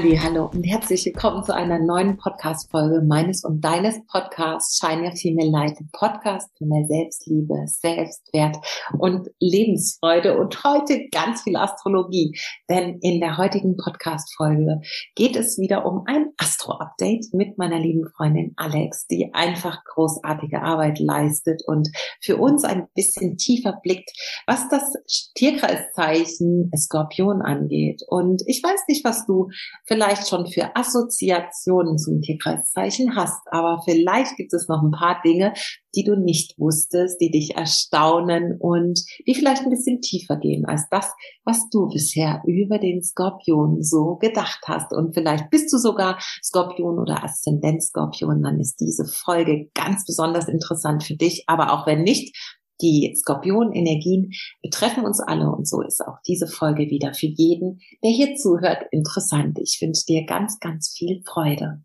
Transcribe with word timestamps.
Hallo 0.00 0.48
und 0.54 0.62
herzlich 0.62 1.04
willkommen 1.06 1.42
zu 1.42 1.52
einer 1.52 1.80
neuen 1.80 2.18
Podcast-Folge 2.18 3.02
meines 3.04 3.42
und 3.42 3.62
deines 3.62 3.98
Podcasts 4.06 4.78
Shine 4.78 5.08
Your 5.08 5.16
Female 5.16 5.50
Light, 5.50 5.76
Podcast 5.90 6.56
für 6.56 6.66
mehr 6.66 6.86
Selbstliebe, 6.86 7.66
Selbstwert 7.66 8.58
und 8.96 9.28
Lebensfreude 9.40 10.38
und 10.38 10.62
heute 10.62 11.08
ganz 11.10 11.42
viel 11.42 11.56
Astrologie, 11.56 12.38
denn 12.70 13.00
in 13.00 13.18
der 13.18 13.38
heutigen 13.38 13.76
Podcast-Folge 13.76 14.82
geht 15.16 15.34
es 15.34 15.58
wieder 15.58 15.84
um 15.84 16.04
ein 16.06 16.28
Astro-Update 16.36 17.34
mit 17.34 17.58
meiner 17.58 17.80
lieben 17.80 18.08
Freundin 18.16 18.52
Alex, 18.54 19.08
die 19.08 19.34
einfach 19.34 19.82
großartige 19.82 20.62
Arbeit 20.62 21.00
leistet 21.00 21.62
und 21.66 21.88
für 22.22 22.36
uns 22.36 22.62
ein 22.62 22.86
bisschen 22.94 23.36
tiefer 23.36 23.80
blickt, 23.82 24.12
was 24.46 24.68
das 24.68 24.92
Tierkreiszeichen 25.34 26.70
Skorpion 26.76 27.42
angeht. 27.42 28.04
Und 28.06 28.44
ich 28.46 28.62
weiß 28.62 28.82
nicht, 28.86 29.04
was 29.04 29.26
du 29.26 29.48
vielleicht 29.88 30.28
schon 30.28 30.46
für 30.46 30.76
Assoziationen 30.76 31.98
zum 31.98 32.20
Tierkreiszeichen 32.20 33.16
hast, 33.16 33.40
aber 33.50 33.82
vielleicht 33.84 34.36
gibt 34.36 34.52
es 34.52 34.68
noch 34.68 34.82
ein 34.82 34.92
paar 34.92 35.20
Dinge, 35.24 35.54
die 35.94 36.04
du 36.04 36.14
nicht 36.14 36.58
wusstest, 36.58 37.20
die 37.20 37.30
dich 37.30 37.56
erstaunen 37.56 38.56
und 38.60 39.00
die 39.26 39.34
vielleicht 39.34 39.62
ein 39.62 39.70
bisschen 39.70 40.00
tiefer 40.00 40.36
gehen 40.36 40.66
als 40.66 40.86
das, 40.90 41.10
was 41.44 41.68
du 41.70 41.88
bisher 41.88 42.42
über 42.46 42.78
den 42.78 43.02
Skorpion 43.02 43.82
so 43.82 44.16
gedacht 44.16 44.60
hast. 44.66 44.92
Und 44.92 45.14
vielleicht 45.14 45.50
bist 45.50 45.72
du 45.72 45.78
sogar 45.78 46.18
Skorpion 46.42 46.98
oder 46.98 47.24
Aszendent-Skorpion, 47.24 48.42
dann 48.42 48.60
ist 48.60 48.76
diese 48.80 49.06
Folge 49.06 49.70
ganz 49.74 50.04
besonders 50.04 50.48
interessant 50.48 51.02
für 51.02 51.16
dich. 51.16 51.44
Aber 51.46 51.72
auch 51.72 51.86
wenn 51.86 52.02
nicht, 52.02 52.36
die 52.80 53.14
Skorpion-Energien 53.16 54.32
betreffen 54.62 55.04
uns 55.04 55.20
alle 55.20 55.50
und 55.50 55.68
so 55.68 55.82
ist 55.82 56.00
auch 56.00 56.18
diese 56.26 56.46
Folge 56.46 56.90
wieder 56.90 57.14
für 57.14 57.26
jeden, 57.26 57.80
der 58.02 58.10
hier 58.10 58.36
zuhört, 58.36 58.84
interessant. 58.90 59.58
Ich 59.60 59.78
wünsche 59.80 60.06
dir 60.06 60.24
ganz, 60.26 60.58
ganz 60.60 60.94
viel 60.96 61.22
Freude. 61.24 61.82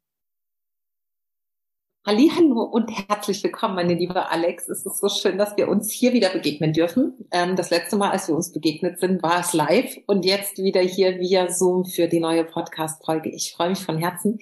Hallo 2.06 2.64
und 2.64 2.92
herzlich 3.08 3.42
willkommen, 3.46 3.76
meine 3.76 3.94
liebe 3.94 4.30
Alex. 4.30 4.68
Es 4.68 4.86
ist 4.86 5.00
so 5.00 5.08
schön, 5.08 5.38
dass 5.38 5.56
wir 5.56 5.70
uns 5.70 5.90
hier 5.90 6.12
wieder 6.12 6.32
begegnen 6.32 6.74
dürfen. 6.74 7.14
Ähm, 7.32 7.56
das 7.56 7.70
letzte 7.70 7.96
Mal, 7.96 8.12
als 8.12 8.28
wir 8.28 8.36
uns 8.36 8.52
begegnet 8.52 9.00
sind, 9.00 9.24
war 9.24 9.40
es 9.40 9.54
live 9.54 10.00
und 10.06 10.26
jetzt 10.26 10.58
wieder 10.58 10.82
hier 10.82 11.18
via 11.22 11.50
Zoom 11.50 11.86
für 11.86 12.10
die 12.10 12.20
neue 12.20 12.44
Podcast-Folge. 12.44 13.30
Ich 13.30 13.54
freue 13.56 13.70
mich 13.70 13.86
von 13.86 13.98
Herzen, 13.98 14.40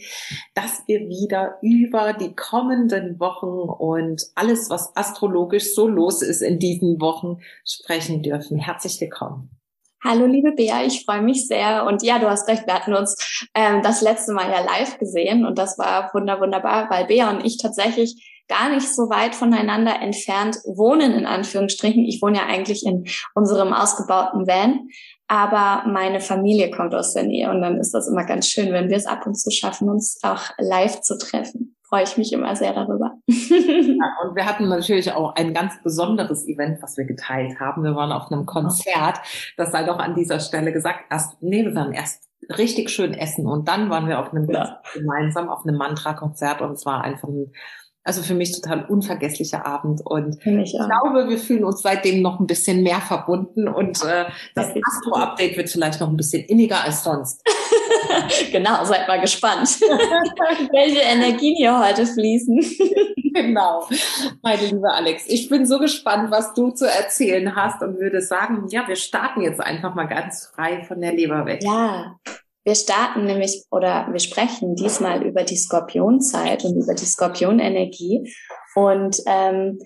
dass 0.56 0.82
wir 0.88 1.02
wieder 1.02 1.60
über 1.62 2.14
die 2.14 2.34
kommenden 2.34 3.20
Wochen 3.20 3.70
und 3.70 4.24
alles, 4.34 4.72
was 4.72 4.96
astrologisch 4.96 5.76
so 5.76 5.88
los 5.88 6.24
ist 6.24 6.42
in 6.42 6.58
diesen 6.58 7.00
Wochen, 7.00 7.42
sprechen 7.64 8.24
dürfen. 8.24 8.58
Herzlich 8.58 9.00
willkommen. 9.00 9.61
Hallo 10.04 10.26
liebe 10.26 10.52
Bea, 10.54 10.84
ich 10.84 11.06
freue 11.06 11.22
mich 11.22 11.48
sehr. 11.48 11.86
Und 11.86 12.02
ja, 12.02 12.18
du 12.18 12.28
hast 12.28 12.48
recht, 12.48 12.66
wir 12.66 12.74
hatten 12.74 12.96
uns 12.96 13.46
ähm, 13.54 13.84
das 13.84 14.02
letzte 14.02 14.34
Mal 14.34 14.50
ja 14.50 14.62
live 14.62 14.98
gesehen 14.98 15.46
und 15.46 15.60
das 15.60 15.78
war 15.78 16.10
wunder 16.16 16.42
wunderbar, 16.42 16.90
weil 16.90 17.06
Bea 17.06 17.30
und 17.30 17.46
ich 17.46 17.60
tatsächlich 17.60 18.44
gar 18.48 18.70
nicht 18.70 18.88
so 18.88 19.10
weit 19.12 19.36
voneinander 19.36 20.02
entfernt 20.02 20.58
wohnen, 20.66 21.14
in 21.14 21.28
Anführungsstrichen. 21.28 22.04
Ich 22.06 22.20
wohne 22.20 22.40
ja 22.40 22.46
eigentlich 22.48 22.84
in 22.84 23.06
unserem 23.36 23.74
ausgebauten 23.74 24.48
Van, 24.48 24.90
aber 25.28 25.88
meine 25.88 26.20
Familie 26.20 26.72
kommt 26.72 26.96
aus 26.96 27.14
der 27.14 27.24
Nähe 27.24 27.52
und 27.52 27.62
dann 27.62 27.78
ist 27.78 27.94
das 27.94 28.08
immer 28.08 28.26
ganz 28.26 28.48
schön, 28.48 28.74
wenn 28.74 28.90
wir 28.90 28.98
es 28.98 29.06
ab 29.06 29.28
und 29.28 29.36
zu 29.36 29.52
schaffen, 29.52 29.88
uns 29.88 30.20
auch 30.24 30.50
live 30.58 31.02
zu 31.02 31.20
treffen 31.20 31.76
freue 31.92 32.04
ich 32.04 32.18
mich 32.18 32.32
immer 32.32 32.56
sehr 32.56 32.74
darüber. 32.74 33.18
Ja, 33.28 34.18
und 34.24 34.36
wir 34.36 34.46
hatten 34.46 34.70
natürlich 34.70 35.12
auch 35.12 35.36
ein 35.36 35.54
ganz 35.54 35.74
besonderes 35.84 36.48
Event, 36.48 36.82
was 36.82 36.98
wir 36.98 37.06
geteilt 37.06 37.60
haben. 37.60 37.84
Wir 37.84 37.96
waren 37.96 38.12
auf 38.12 38.32
einem 38.32 38.46
Konzert. 38.46 39.20
Das 39.58 39.72
sei 39.72 39.84
doch 39.84 40.00
an 40.00 40.16
dieser 40.16 40.40
Stelle 40.40 40.72
gesagt. 40.72 41.02
Erst, 41.10 41.42
nee, 41.42 41.64
wir 41.66 41.76
waren 41.76 41.92
erst 41.92 42.30
richtig 42.58 42.90
schön 42.90 43.14
essen 43.14 43.46
und 43.46 43.68
dann 43.68 43.90
waren 43.90 44.08
wir 44.08 44.20
auf 44.20 44.32
einem 44.32 44.50
ja. 44.50 44.82
gemeinsam 44.94 45.50
auf 45.50 45.66
einem 45.66 45.78
Mantra-Konzert 45.78 46.62
und 46.62 46.72
es 46.72 46.86
war 46.86 47.04
einfach 47.04 47.28
ein 47.28 47.52
also 48.04 48.24
für 48.24 48.34
mich 48.34 48.52
total 48.60 48.86
unvergesslicher 48.86 49.64
Abend 49.64 50.02
und 50.04 50.38
ich, 50.44 50.74
ich 50.74 50.80
glaube, 50.80 51.30
wir 51.30 51.38
fühlen 51.38 51.64
uns 51.64 51.84
seitdem 51.84 52.24
noch 52.24 52.40
ein 52.40 52.48
bisschen 52.48 52.82
mehr 52.82 53.00
verbunden 53.00 53.68
und 53.68 54.04
äh, 54.04 54.26
das 54.56 54.70
Astro-Update 54.70 55.56
wird 55.56 55.70
vielleicht 55.70 56.00
noch 56.02 56.10
ein 56.10 56.18
bisschen 56.18 56.44
inniger 56.46 56.84
als 56.84 57.04
sonst. 57.04 57.44
genau, 58.52 58.84
seid 58.84 59.08
mal 59.08 59.20
gespannt, 59.20 59.70
welche 60.72 61.00
Energien 61.00 61.56
hier 61.56 61.80
heute 61.80 62.06
fließen. 62.06 62.60
genau, 63.34 63.88
meine 64.42 64.66
liebe 64.66 64.92
Alex. 64.92 65.24
Ich 65.28 65.50
bin 65.50 65.66
so 65.66 65.80
gespannt, 65.80 66.32
was 66.32 66.54
du 66.54 66.72
zu 66.72 66.86
erzählen 66.86 67.56
hast 67.56 67.82
und 67.82 68.00
würde 68.00 68.22
sagen, 68.22 68.68
ja, 68.70 68.88
wir 68.88 68.96
starten 68.96 69.42
jetzt 69.42 69.60
einfach 69.60 69.96
mal 69.96 70.06
ganz 70.06 70.52
frei 70.54 70.84
von 70.84 71.02
der 71.02 71.14
Leber 71.14 71.46
weg. 71.46 71.62
Ja, 71.64 72.16
wir 72.64 72.76
starten 72.76 73.26
nämlich 73.26 73.64
oder 73.72 74.08
wir 74.12 74.20
sprechen 74.20 74.76
diesmal 74.76 75.24
über 75.24 75.44
die 75.44 75.58
Skorpionzeit 75.58 76.64
und 76.64 76.78
über 76.78 76.94
die 76.94 77.06
Skorpionenergie. 77.06 78.32
Und 78.76 79.18
ähm, 79.26 79.80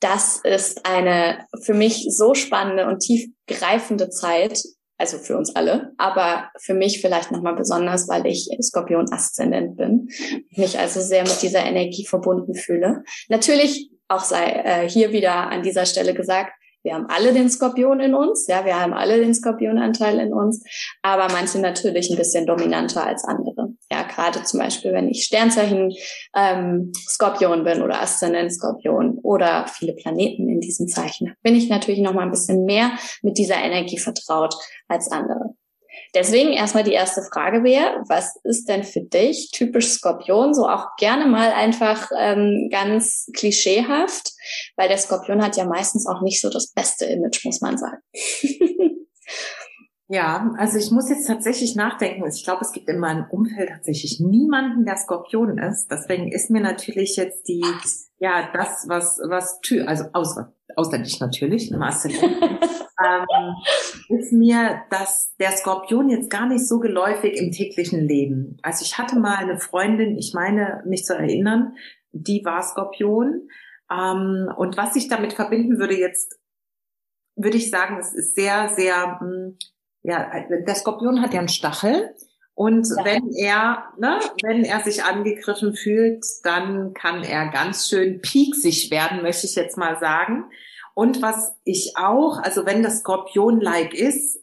das 0.00 0.40
ist 0.42 0.84
eine 0.86 1.46
für 1.62 1.74
mich 1.74 2.06
so 2.08 2.34
spannende 2.34 2.86
und 2.86 3.00
tiefgreifende 3.00 4.08
Zeit, 4.08 4.62
also 5.02 5.18
für 5.18 5.36
uns 5.36 5.54
alle, 5.56 5.92
aber 5.98 6.48
für 6.60 6.74
mich 6.74 7.00
vielleicht 7.00 7.32
nochmal 7.32 7.56
besonders, 7.56 8.08
weil 8.08 8.24
ich 8.24 8.48
Skorpion-Aszendent 8.62 9.76
bin, 9.76 10.08
mich 10.56 10.78
also 10.78 11.00
sehr 11.00 11.24
mit 11.24 11.42
dieser 11.42 11.64
Energie 11.64 12.06
verbunden 12.06 12.54
fühle. 12.54 13.02
Natürlich 13.28 13.90
auch 14.06 14.22
sei 14.22 14.44
äh, 14.44 14.88
hier 14.88 15.10
wieder 15.10 15.48
an 15.50 15.64
dieser 15.64 15.86
Stelle 15.86 16.14
gesagt, 16.14 16.52
wir 16.84 16.94
haben 16.94 17.06
alle 17.06 17.32
den 17.32 17.50
Skorpion 17.50 17.98
in 17.98 18.14
uns, 18.14 18.46
ja, 18.46 18.64
wir 18.64 18.80
haben 18.80 18.92
alle 18.92 19.18
den 19.18 19.34
Skorpionanteil 19.34 20.20
in 20.20 20.32
uns, 20.32 20.64
aber 21.02 21.32
manche 21.32 21.58
natürlich 21.58 22.08
ein 22.10 22.16
bisschen 22.16 22.46
dominanter 22.46 23.04
als 23.04 23.24
andere. 23.24 23.61
Gerade 24.04 24.42
zum 24.42 24.60
Beispiel, 24.60 24.92
wenn 24.92 25.08
ich 25.08 25.24
Sternzeichen 25.24 25.92
ähm, 26.34 26.92
Skorpion 27.08 27.64
bin 27.64 27.82
oder 27.82 28.00
Aszendent 28.00 28.52
Skorpion 28.52 29.18
oder 29.22 29.66
viele 29.68 29.94
Planeten 29.94 30.48
in 30.48 30.60
diesem 30.60 30.88
Zeichen, 30.88 31.34
bin 31.42 31.54
ich 31.54 31.68
natürlich 31.68 32.00
noch 32.00 32.14
mal 32.14 32.22
ein 32.22 32.30
bisschen 32.30 32.64
mehr 32.64 32.92
mit 33.22 33.38
dieser 33.38 33.56
Energie 33.56 33.98
vertraut 33.98 34.54
als 34.88 35.10
andere. 35.10 35.54
Deswegen 36.14 36.52
erstmal 36.52 36.84
die 36.84 36.92
erste 36.92 37.22
Frage 37.22 37.64
wäre, 37.64 38.02
was 38.08 38.36
ist 38.44 38.68
denn 38.68 38.84
für 38.84 39.00
dich 39.00 39.50
typisch 39.50 39.88
Skorpion? 39.88 40.54
So 40.54 40.68
auch 40.68 40.96
gerne 40.98 41.26
mal 41.26 41.52
einfach 41.52 42.10
ähm, 42.18 42.68
ganz 42.70 43.30
klischeehaft, 43.34 44.32
weil 44.76 44.88
der 44.88 44.98
Skorpion 44.98 45.42
hat 45.42 45.56
ja 45.56 45.64
meistens 45.64 46.06
auch 46.06 46.22
nicht 46.22 46.40
so 46.40 46.50
das 46.50 46.72
beste 46.72 47.06
Image, 47.06 47.44
muss 47.44 47.60
man 47.60 47.78
sagen. 47.78 47.98
Ja, 50.12 50.52
also 50.58 50.76
ich 50.76 50.90
muss 50.90 51.08
jetzt 51.08 51.26
tatsächlich 51.26 51.74
nachdenken. 51.74 52.28
Ich 52.28 52.44
glaube, 52.44 52.60
es 52.60 52.72
gibt 52.72 52.86
in 52.90 52.98
meinem 52.98 53.24
Umfeld 53.30 53.70
tatsächlich 53.70 54.20
niemanden, 54.20 54.84
der 54.84 54.98
Skorpion 54.98 55.56
ist. 55.56 55.90
Deswegen 55.90 56.30
ist 56.30 56.50
mir 56.50 56.60
natürlich 56.60 57.16
jetzt 57.16 57.48
die, 57.48 57.64
ja, 58.18 58.50
das, 58.52 58.84
was, 58.88 59.18
was, 59.26 59.58
also 59.86 60.04
aus, 60.12 60.36
ausländisch 60.76 61.18
natürlich, 61.18 61.70
im 61.70 61.80
ähm, 61.80 63.26
ist 64.10 64.34
mir 64.34 64.82
dass 64.90 65.34
der 65.40 65.52
Skorpion 65.52 66.10
jetzt 66.10 66.28
gar 66.28 66.46
nicht 66.46 66.68
so 66.68 66.78
geläufig 66.78 67.32
im 67.40 67.50
täglichen 67.50 68.06
Leben. 68.06 68.58
Also 68.62 68.84
ich 68.84 68.98
hatte 68.98 69.18
mal 69.18 69.36
eine 69.36 69.58
Freundin, 69.58 70.18
ich 70.18 70.34
meine, 70.34 70.82
mich 70.84 71.06
zu 71.06 71.14
erinnern, 71.16 71.74
die 72.10 72.44
war 72.44 72.62
Skorpion. 72.62 73.48
Ähm, 73.90 74.52
und 74.58 74.76
was 74.76 74.94
ich 74.94 75.08
damit 75.08 75.32
verbinden 75.32 75.78
würde 75.78 75.98
jetzt, 75.98 76.38
würde 77.34 77.56
ich 77.56 77.70
sagen, 77.70 77.96
es 77.98 78.12
ist 78.12 78.34
sehr, 78.34 78.68
sehr, 78.76 79.20
hm, 79.20 79.56
ja, 80.02 80.30
der 80.50 80.74
Skorpion 80.74 81.22
hat 81.22 81.32
ja 81.32 81.40
einen 81.40 81.48
Stachel. 81.48 82.14
Und 82.54 82.86
ja. 82.96 83.04
wenn 83.04 83.32
er, 83.32 83.84
ne, 83.98 84.18
wenn 84.42 84.64
er 84.64 84.80
sich 84.80 85.04
angegriffen 85.04 85.74
fühlt, 85.74 86.24
dann 86.44 86.92
kann 86.92 87.22
er 87.22 87.48
ganz 87.48 87.88
schön 87.88 88.20
pieksig 88.20 88.90
werden, 88.90 89.22
möchte 89.22 89.46
ich 89.46 89.54
jetzt 89.54 89.78
mal 89.78 89.98
sagen. 89.98 90.44
Und 90.94 91.22
was 91.22 91.54
ich 91.64 91.94
auch, 91.96 92.38
also 92.38 92.66
wenn 92.66 92.82
das 92.82 92.98
Skorpion-like 92.98 93.94
ist, 93.94 94.42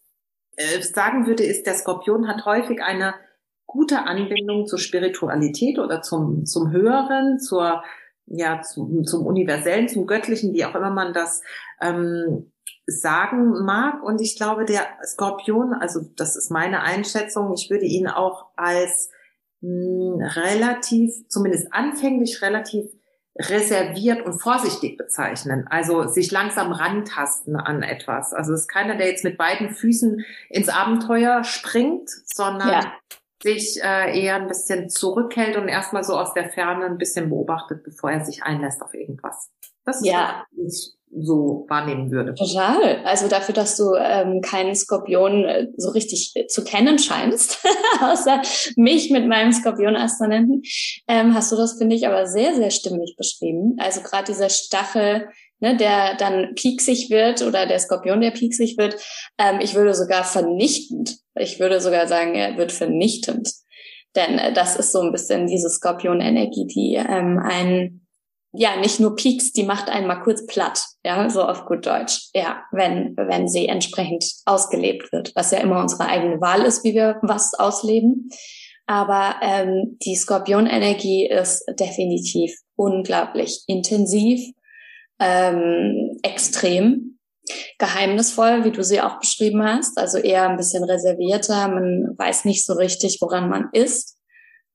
äh, 0.56 0.82
sagen 0.82 1.28
würde, 1.28 1.44
ist, 1.44 1.68
der 1.68 1.76
Skorpion 1.76 2.28
hat 2.28 2.46
häufig 2.46 2.82
eine 2.82 3.14
gute 3.68 4.08
Anbindung 4.08 4.66
zur 4.66 4.80
Spiritualität 4.80 5.78
oder 5.78 6.02
zum, 6.02 6.46
zum 6.46 6.72
Höheren, 6.72 7.40
zur, 7.40 7.84
ja, 8.26 8.62
zum, 8.62 9.04
zum 9.04 9.28
Universellen, 9.28 9.88
zum 9.88 10.08
Göttlichen, 10.08 10.54
wie 10.54 10.66
auch 10.66 10.74
immer 10.74 10.90
man 10.90 11.14
das 11.14 11.44
ähm, 11.80 12.52
sagen 12.86 13.64
mag. 13.66 14.04
Und 14.04 14.22
ich 14.22 14.36
glaube, 14.36 14.66
der 14.66 14.82
Skorpion, 15.06 15.74
also 15.74 16.02
das 16.16 16.36
ist 16.36 16.52
meine 16.52 16.82
Einschätzung, 16.82 17.54
ich 17.54 17.70
würde 17.70 17.86
ihn 17.86 18.08
auch 18.08 18.48
als 18.56 19.10
mh, 19.62 19.70
hm, 19.70 20.22
relativ, 20.22 21.28
zumindest 21.28 21.74
anfänglich 21.74 22.42
relativ 22.42 22.86
reserviert 23.40 24.26
und 24.26 24.40
vorsichtig 24.40 24.98
bezeichnen. 24.98 25.66
Also 25.70 26.08
sich 26.08 26.30
langsam 26.32 26.72
rantasten 26.72 27.56
an 27.56 27.84
etwas. 27.84 28.34
Also 28.34 28.54
es 28.54 28.62
ist 28.62 28.68
keiner, 28.68 28.98
der 28.98 29.08
jetzt 29.08 29.24
mit 29.24 29.38
beiden 29.38 29.70
Füßen 29.70 30.26
ins 30.50 30.68
Abenteuer 30.68 31.44
springt, 31.46 32.10
sondern 32.26 32.70
ja. 32.70 32.94
sich 33.42 33.82
äh, 33.82 34.20
eher 34.20 34.36
ein 34.36 34.48
bisschen 34.48 34.90
zurückhält 34.90 35.56
und 35.56 35.70
erstmal 35.70 36.04
so 36.04 36.18
aus 36.18 36.34
der 36.34 36.50
Ferne 36.50 36.86
ein 36.86 36.98
bisschen 36.98 37.30
beobachtet, 37.30 37.84
bevor 37.84 38.12
er 38.12 38.26
sich 38.26 38.44
einlässt 38.44 38.82
auf 38.82 38.94
irgendwas. 38.94 39.50
Das 39.86 40.04
ja. 40.04 40.46
So 41.12 41.66
wahrnehmen 41.70 42.12
würde. 42.12 42.36
Total. 42.36 43.04
Also 43.04 43.28
dafür, 43.28 43.56
dass 43.56 43.76
du 43.76 43.96
ähm, 43.96 44.42
keinen 44.42 44.76
Skorpion 44.76 45.44
äh, 45.46 45.68
so 45.76 45.90
richtig 45.90 46.32
äh, 46.36 46.48
zu 46.48 46.64
kennen 46.64 47.00
scheinst, 47.00 47.66
außer 48.02 48.42
mich 48.76 49.10
mit 49.10 49.28
meinem 49.28 49.52
Skorpion-Aszendenten, 49.52 50.62
ähm, 51.08 51.34
hast 51.34 51.52
du 51.52 51.56
das, 51.56 51.78
finde 51.78 51.96
ich, 51.96 52.08
aber 52.08 52.28
sehr, 52.28 52.54
sehr 52.56 52.70
stimmig 52.70 53.16
beschrieben. 53.18 53.76
Also 53.80 54.02
gerade 54.02 54.26
dieser 54.26 54.50
Stachel, 54.50 55.30
ne, 55.60 55.76
der 55.78 56.16
dann 56.16 56.54
pieksig 56.56 57.10
wird 57.10 57.42
oder 57.42 57.66
der 57.66 57.80
Skorpion, 57.80 58.22
der 58.22 58.32
pieksig 58.32 58.78
wird, 58.78 58.96
ähm, 59.38 59.60
ich 59.62 59.76
würde 59.76 59.96
sogar 59.96 60.24
vernichtend, 60.24 61.18
ich 61.36 61.60
würde 61.60 61.82
sogar 61.82 62.08
sagen, 62.08 62.36
er 62.36 62.58
wird 62.58 62.72
vernichtend. 62.72 63.52
Denn 64.16 64.38
äh, 64.38 64.54
das 64.54 64.76
ist 64.76 64.92
so 64.92 65.02
ein 65.02 65.12
bisschen 65.12 65.48
diese 65.48 65.70
Skorpion-Energie, 65.70 66.68
die 66.68 66.96
ähm, 66.96 67.40
einen 67.40 67.99
ja, 68.52 68.78
nicht 68.78 69.00
nur 69.00 69.16
Peaks, 69.16 69.52
die 69.52 69.64
macht 69.64 69.90
einen 69.90 70.08
mal 70.08 70.22
kurz 70.22 70.46
platt, 70.46 70.82
ja, 71.04 71.30
so 71.30 71.44
auf 71.44 71.66
gut 71.66 71.86
Deutsch, 71.86 72.30
ja, 72.34 72.64
wenn, 72.72 73.16
wenn 73.16 73.48
sie 73.48 73.68
entsprechend 73.68 74.26
ausgelebt 74.46 75.12
wird, 75.12 75.32
was 75.36 75.52
ja 75.52 75.60
immer 75.60 75.80
unsere 75.80 76.08
eigene 76.08 76.42
Wahl 76.42 76.64
ist, 76.64 76.84
wie 76.84 76.96
wir 76.96 77.20
was 77.22 77.54
ausleben. 77.54 78.30
Aber 78.88 79.36
ähm, 79.44 79.98
die 80.04 80.16
Skorpionenergie 80.16 81.28
ist 81.28 81.64
definitiv 81.80 82.56
unglaublich 82.76 83.64
intensiv, 83.68 84.42
ähm, 85.20 86.18
extrem, 86.24 87.20
geheimnisvoll, 87.78 88.64
wie 88.64 88.72
du 88.72 88.84
sie 88.84 89.02
auch 89.02 89.20
beschrieben 89.20 89.64
hast, 89.64 89.98
also 89.98 90.18
eher 90.18 90.50
ein 90.50 90.58
bisschen 90.58 90.84
reservierter, 90.84 91.68
man 91.68 92.16
weiß 92.18 92.46
nicht 92.46 92.66
so 92.66 92.74
richtig, 92.74 93.20
woran 93.22 93.50
man 93.50 93.70
ist. 93.74 94.18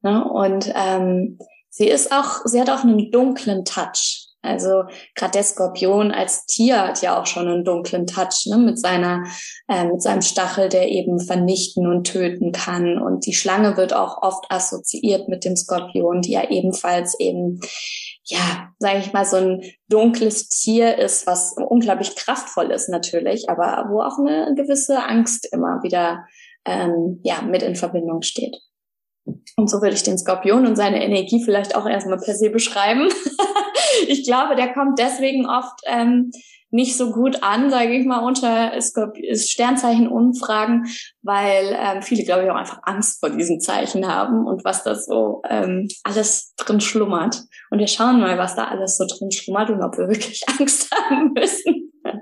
Ne? 0.03 0.25
Und 0.25 0.73
ähm, 0.75 1.38
Sie 1.76 1.88
ist 1.88 2.12
auch, 2.12 2.43
sie 2.44 2.61
hat 2.61 2.71
auch 2.71 2.85
einen 2.85 3.11
dunklen 3.11 3.65
Touch. 3.65 4.29
Also 4.43 4.85
gerade 5.17 5.32
der 5.32 5.43
Skorpion 5.43 6.12
als 6.12 6.47
Tier 6.47 6.81
hat 6.87 7.03
ja 7.03 7.21
auch 7.21 7.26
schon 7.26 7.49
einen 7.49 7.65
dunklen 7.65 8.06
Touch 8.06 8.47
ne, 8.47 8.59
mit 8.59 8.79
seiner, 8.79 9.25
äh, 9.67 9.85
mit 9.85 10.00
seinem 10.00 10.23
Stachel, 10.23 10.69
der 10.69 10.88
eben 10.88 11.19
vernichten 11.19 11.88
und 11.88 12.05
töten 12.05 12.53
kann. 12.53 13.03
Und 13.03 13.26
die 13.26 13.35
Schlange 13.35 13.76
wird 13.76 13.93
auch 13.93 14.23
oft 14.23 14.44
assoziiert 14.50 15.29
mit 15.29 15.44
dem 15.44 15.56
Skorpion, 15.56 16.23
die 16.23 16.32
ja 16.32 16.49
ebenfalls 16.49 17.19
eben, 17.19 17.59
ja, 18.23 18.69
sage 18.79 19.00
ich 19.00 19.12
mal, 19.12 19.25
so 19.25 19.38
ein 19.38 19.62
dunkles 19.88 20.49
Tier 20.49 20.97
ist, 20.97 21.27
was 21.27 21.56
unglaublich 21.56 22.15
kraftvoll 22.15 22.70
ist 22.70 22.88
natürlich, 22.88 23.49
aber 23.49 23.88
wo 23.91 24.00
auch 24.00 24.20
eine 24.20 24.55
gewisse 24.55 25.03
Angst 25.03 25.49
immer 25.53 25.82
wieder 25.82 26.25
ähm, 26.67 27.19
ja 27.25 27.43
mit 27.43 27.65
in 27.65 27.75
Verbindung 27.75 28.23
steht. 28.23 28.59
Und 29.56 29.71
so 29.71 29.81
würde 29.81 29.94
ich 29.94 30.03
den 30.03 30.19
Skorpion 30.19 30.67
und 30.67 30.76
seine 30.76 31.05
Energie 31.05 31.43
vielleicht 31.43 31.76
auch 31.76 31.87
erstmal 31.87 32.19
per 32.19 32.35
se 32.35 32.50
beschreiben. 32.50 33.09
ich 34.09 34.25
glaube, 34.25 34.56
der 34.56 34.73
kommt 34.73 34.99
deswegen 34.99 35.47
oft 35.47 35.81
ähm, 35.87 36.31
nicht 36.75 36.97
so 36.97 37.12
gut 37.12 37.44
an, 37.44 37.71
sage 37.71 37.97
ich 37.97 38.05
mal, 38.05 38.26
unter 38.26 38.73
Sternzeichen-Umfragen, 38.81 40.87
weil 41.23 41.76
ähm, 41.79 42.03
viele, 42.03 42.25
glaube 42.25 42.43
ich, 42.43 42.50
auch 42.50 42.56
einfach 42.56 42.81
Angst 42.82 43.21
vor 43.21 43.31
diesen 43.31 43.61
Zeichen 43.61 44.09
haben 44.09 44.44
und 44.44 44.65
was 44.65 44.82
da 44.82 44.97
so 44.97 45.41
ähm, 45.49 45.87
alles 46.03 46.53
drin 46.56 46.81
schlummert. 46.81 47.44
Und 47.70 47.79
wir 47.79 47.87
schauen 47.87 48.19
mal, 48.19 48.38
was 48.38 48.56
da 48.56 48.65
alles 48.65 48.97
so 48.97 49.06
drin 49.06 49.31
schlummert 49.31 49.70
und 49.70 49.82
ob 49.82 49.97
wir 49.97 50.09
wirklich 50.09 50.43
Angst 50.59 50.93
haben 50.93 51.32
müssen. 51.32 51.93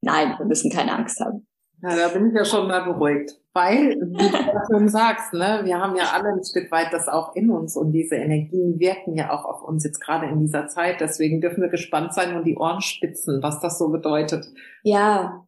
Nein, 0.00 0.36
wir 0.38 0.46
müssen 0.46 0.70
keine 0.70 0.92
Angst 0.92 1.18
haben. 1.18 1.48
Ja, 1.82 1.94
da 1.94 2.08
bin 2.08 2.28
ich 2.28 2.34
ja 2.34 2.44
schon 2.44 2.66
mal 2.66 2.84
beruhigt. 2.84 3.34
Weil, 3.54 3.96
wie 4.00 4.30
du 4.30 4.60
schon 4.70 4.88
sagst, 4.88 5.32
ne, 5.32 5.62
wir 5.64 5.80
haben 5.80 5.96
ja 5.96 6.10
alle 6.12 6.28
ein 6.28 6.44
Stück 6.44 6.70
weit 6.70 6.92
das 6.92 7.08
auch 7.08 7.34
in 7.34 7.50
uns 7.50 7.76
und 7.76 7.92
diese 7.92 8.14
Energien 8.14 8.78
wirken 8.78 9.16
ja 9.16 9.32
auch 9.32 9.44
auf 9.44 9.62
uns 9.62 9.84
jetzt 9.84 10.00
gerade 10.00 10.26
in 10.26 10.38
dieser 10.38 10.68
Zeit. 10.68 11.00
Deswegen 11.00 11.40
dürfen 11.40 11.62
wir 11.62 11.68
gespannt 11.68 12.14
sein 12.14 12.36
und 12.36 12.44
die 12.44 12.56
Ohren 12.56 12.80
spitzen, 12.80 13.42
was 13.42 13.60
das 13.60 13.78
so 13.78 13.88
bedeutet. 13.88 14.46
Ja. 14.84 15.44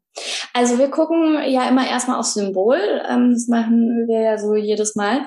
Also 0.55 0.79
wir 0.79 0.91
gucken 0.91 1.39
ja 1.47 1.69
immer 1.69 1.87
erstmal 1.87 2.19
aufs 2.19 2.35
Symbol. 2.35 2.79
Ähm, 3.09 3.31
das 3.33 3.47
machen 3.47 4.07
wir 4.09 4.21
ja 4.21 4.39
so 4.39 4.57
jedes 4.57 4.97
Mal. 4.97 5.21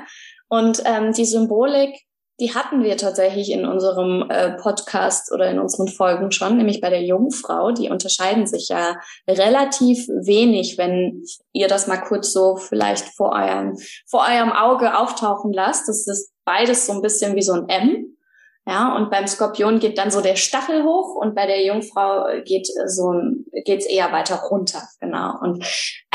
Und 0.49 0.83
ähm, 0.85 1.13
die 1.13 1.25
Symbolik 1.25 1.95
die 2.39 2.55
hatten 2.55 2.83
wir 2.83 2.97
tatsächlich 2.97 3.51
in 3.51 3.65
unserem 3.65 4.29
äh, 4.29 4.51
Podcast 4.57 5.31
oder 5.31 5.49
in 5.51 5.59
unseren 5.59 5.87
Folgen 5.87 6.31
schon, 6.31 6.57
nämlich 6.57 6.81
bei 6.81 6.89
der 6.89 7.03
Jungfrau. 7.03 7.71
Die 7.71 7.89
unterscheiden 7.89 8.47
sich 8.47 8.69
ja 8.69 8.95
relativ 9.27 10.07
wenig, 10.07 10.77
wenn 10.77 11.23
ihr 11.51 11.67
das 11.67 11.87
mal 11.87 11.97
kurz 11.97 12.33
so 12.33 12.55
vielleicht 12.55 13.05
vor 13.15 13.33
eurem, 13.33 13.77
vor 14.07 14.25
eurem 14.27 14.51
Auge 14.51 14.97
auftauchen 14.97 15.53
lasst. 15.53 15.87
Das 15.87 16.07
ist 16.07 16.31
beides 16.43 16.87
so 16.87 16.93
ein 16.93 17.01
bisschen 17.01 17.35
wie 17.35 17.43
so 17.43 17.53
ein 17.53 17.69
M. 17.69 18.17
Ja, 18.65 18.95
und 18.95 19.11
beim 19.11 19.27
Skorpion 19.27 19.79
geht 19.79 19.97
dann 19.97 20.09
so 20.09 20.21
der 20.21 20.37
Stachel 20.37 20.83
hoch 20.85 21.15
und 21.15 21.35
bei 21.35 21.45
der 21.45 21.65
Jungfrau 21.65 22.27
geht 22.45 22.65
so 22.85 23.11
ein, 23.11 23.45
geht's 23.65 23.85
eher 23.85 24.11
weiter 24.13 24.37
runter, 24.37 24.81
genau. 25.01 25.33
Und 25.41 25.65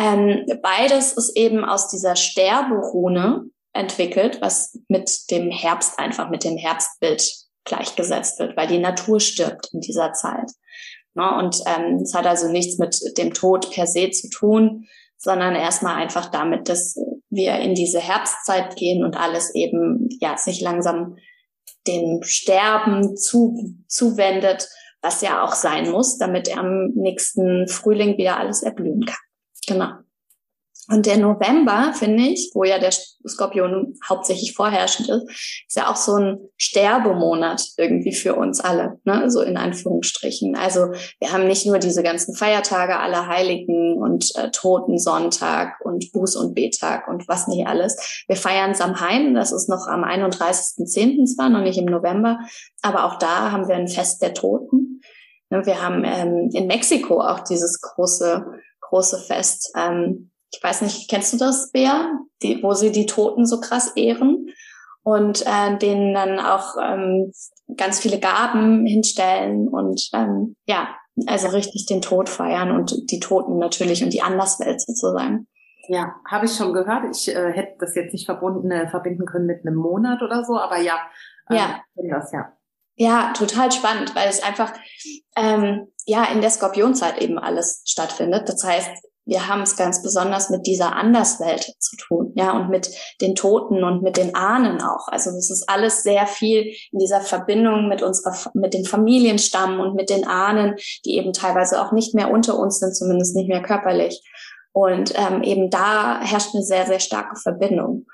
ähm, 0.00 0.47
beides 0.62 1.12
ist 1.12 1.37
eben 1.37 1.62
aus 1.65 1.88
dieser 1.88 2.17
Sterberune 2.17 3.50
entwickelt, 3.73 4.41
was 4.41 4.79
mit 4.88 5.31
dem 5.31 5.50
Herbst 5.50 5.99
einfach, 5.99 6.31
mit 6.31 6.44
dem 6.44 6.56
Herbstbild 6.56 7.23
gleichgesetzt 7.65 8.38
wird, 8.38 8.56
weil 8.56 8.67
die 8.67 8.79
Natur 8.79 9.20
stirbt 9.20 9.69
in 9.73 9.81
dieser 9.81 10.12
Zeit. 10.12 10.50
Ne? 11.15 11.37
Und 11.38 11.61
ähm, 11.67 11.97
es 12.03 12.15
hat 12.15 12.26
also 12.26 12.49
nichts 12.49 12.79
mit 12.79 12.97
dem 13.19 13.35
Tod 13.35 13.70
per 13.70 13.87
se 13.87 14.11
zu 14.11 14.29
tun, 14.31 14.87
sondern 15.17 15.55
erstmal 15.55 15.97
einfach 15.97 16.31
damit, 16.31 16.69
dass 16.69 16.97
wir 17.29 17.56
in 17.56 17.75
diese 17.75 18.00
Herbstzeit 18.00 18.76
gehen 18.76 19.05
und 19.05 19.17
alles 19.17 19.55
eben 19.55 20.09
ja 20.20 20.37
sich 20.37 20.61
langsam 20.61 21.17
dem 21.87 22.23
Sterben 22.23 23.17
zu, 23.17 23.75
zuwendet, 23.88 24.69
was 25.03 25.20
ja 25.23 25.43
auch 25.43 25.53
sein 25.53 25.91
muss, 25.91 26.19
damit 26.19 26.56
am 26.56 26.88
nächsten 26.94 27.69
Frühling 27.69 28.17
wieder 28.17 28.38
alles 28.38 28.62
erblühen 28.62 29.05
kann. 29.05 29.17
Genau. 29.67 29.91
Und 30.90 31.05
der 31.05 31.19
November, 31.19 31.93
finde 31.94 32.23
ich, 32.25 32.50
wo 32.55 32.64
ja 32.64 32.79
der 32.79 32.93
Skorpion 33.26 33.94
hauptsächlich 34.08 34.55
vorherrschend 34.55 35.11
ist, 35.11 35.64
ist 35.67 35.76
ja 35.76 35.90
auch 35.90 35.96
so 35.96 36.14
ein 36.14 36.38
Sterbemonat 36.56 37.62
irgendwie 37.76 38.14
für 38.14 38.35
uns 38.35 38.61
alle, 38.61 38.99
ne? 39.05 39.31
so 39.31 39.43
in 39.43 39.58
Anführungsstrichen. 39.58 40.56
Also 40.56 40.93
wir 41.20 41.31
haben 41.31 41.46
nicht 41.46 41.67
nur 41.67 41.79
diese 41.79 42.02
ganzen 42.02 42.35
Feiertage, 42.35 42.99
aller 42.99 43.26
Heiligen 43.26 43.99
und 43.99 44.34
äh, 44.36 44.51
Totensonntag 44.51 45.74
und 45.84 46.05
Buß- 46.06 46.39
und 46.39 46.55
Betag 46.55 47.06
und 47.06 47.29
was 47.29 47.48
nicht 47.48 47.67
alles. 47.67 48.24
Wir 48.27 48.36
feiern 48.36 48.74
Samhain, 48.74 49.34
das 49.34 49.53
ist 49.53 49.69
noch 49.69 49.89
am 49.89 50.05
31.10. 50.05 51.27
zwar, 51.27 51.51
noch 51.51 51.60
nicht 51.60 51.79
im 51.79 51.84
November, 51.84 52.39
aber 52.81 53.05
auch 53.05 53.19
da 53.19 53.53
haben 53.53 53.69
wir 53.69 53.77
ein 53.77 53.89
Fest 53.89 54.22
der 54.22 54.32
Toten. 54.32 55.03
Ne? 55.51 55.67
Wir 55.67 55.82
haben 55.82 56.03
ähm, 56.06 56.51
in 56.55 56.67
Mexiko 56.67 57.20
auch 57.20 57.41
dieses 57.41 57.82
große, 57.82 58.46
große 58.81 59.19
Fest. 59.19 59.72
Ähm, 59.77 60.31
ich 60.50 60.62
weiß 60.62 60.82
nicht, 60.82 61.08
kennst 61.10 61.32
du 61.32 61.38
das, 61.38 61.70
Bea? 61.72 62.10
Die, 62.43 62.62
wo 62.62 62.72
sie 62.74 62.93
die 62.93 63.06
Toten 63.06 63.46
so 63.46 63.60
krass 63.60 63.93
ehren 63.96 64.48
und 65.02 65.44
äh, 65.46 65.76
denen 65.78 66.14
dann 66.14 66.38
auch 66.38 66.76
ähm, 66.81 67.32
ganz 67.76 68.00
viele 68.00 68.20
Gaben 68.20 68.86
hinstellen 68.86 69.69
und 69.69 70.08
ähm, 70.12 70.56
ja, 70.67 70.88
also 71.26 71.48
richtig 71.48 71.86
den 71.86 72.00
Tod 72.00 72.28
feiern 72.28 72.70
und 72.70 73.10
die 73.10 73.20
Toten 73.20 73.58
natürlich 73.58 74.05
und 74.05 74.12
die 74.12 74.22
Anderswelt 74.22 74.81
sozusagen. 74.81 75.48
Ja, 75.88 76.14
habe 76.28 76.44
ich 76.44 76.55
schon 76.55 76.74
gehört. 76.74 77.05
Ich 77.10 77.34
äh, 77.34 77.52
hätte 77.52 77.76
das 77.81 77.94
jetzt 77.94 78.12
nicht 78.12 78.26
verbunden, 78.26 78.70
äh, 78.70 78.88
verbinden 78.88 79.24
können 79.24 79.46
mit 79.46 79.67
einem 79.67 79.76
Monat 79.76 80.22
oder 80.22 80.44
so, 80.44 80.58
aber 80.58 80.78
ja, 80.78 80.98
äh, 81.48 81.56
ja. 81.56 81.81
das 81.94 82.31
ja. 82.32 82.52
Ja, 83.00 83.32
total 83.32 83.70
spannend, 83.72 84.14
weil 84.14 84.28
es 84.28 84.43
einfach 84.43 84.72
ähm, 85.36 85.86
ja 86.05 86.24
in 86.24 86.40
der 86.40 86.50
Skorpionzeit 86.50 87.22
eben 87.22 87.38
alles 87.38 87.82
stattfindet. 87.86 88.48
Das 88.48 88.64
heißt, 88.64 88.90
wir 89.29 89.47
haben 89.47 89.61
es 89.61 89.77
ganz 89.77 90.03
besonders 90.03 90.49
mit 90.49 90.67
dieser 90.67 90.97
Anderswelt 90.97 91.75
zu 91.79 91.97
tun, 91.97 92.32
ja, 92.35 92.56
und 92.56 92.70
mit 92.70 92.91
den 93.20 93.35
Toten 93.35 93.85
und 93.85 94.03
mit 94.03 94.17
den 94.17 94.35
Ahnen 94.35 94.81
auch. 94.81 95.08
Also 95.08 95.31
es 95.31 95.51
ist 95.51 95.69
alles 95.69 96.03
sehr 96.03 96.27
viel 96.27 96.73
in 96.91 96.99
dieser 96.99 97.20
Verbindung 97.20 97.89
mit 97.89 98.03
unserer, 98.03 98.35
mit 98.55 98.73
dem 98.73 98.87
Familienstamm 98.87 99.81
und 99.81 99.94
mit 99.94 100.08
den 100.08 100.27
Ahnen, 100.27 100.77
die 101.05 101.17
eben 101.17 101.35
teilweise 101.35 101.81
auch 101.81 101.93
nicht 101.93 102.15
mehr 102.15 102.31
unter 102.31 102.58
uns 102.58 102.79
sind, 102.79 102.97
zumindest 102.97 103.37
nicht 103.37 103.49
mehr 103.49 103.63
körperlich. 103.63 104.23
Und 104.73 105.13
ähm, 105.15 105.43
eben 105.43 105.69
da 105.69 106.20
herrscht 106.20 106.55
eine 106.55 106.65
sehr, 106.65 106.87
sehr 106.87 107.01
starke 107.01 107.37
Verbindung 107.37 108.06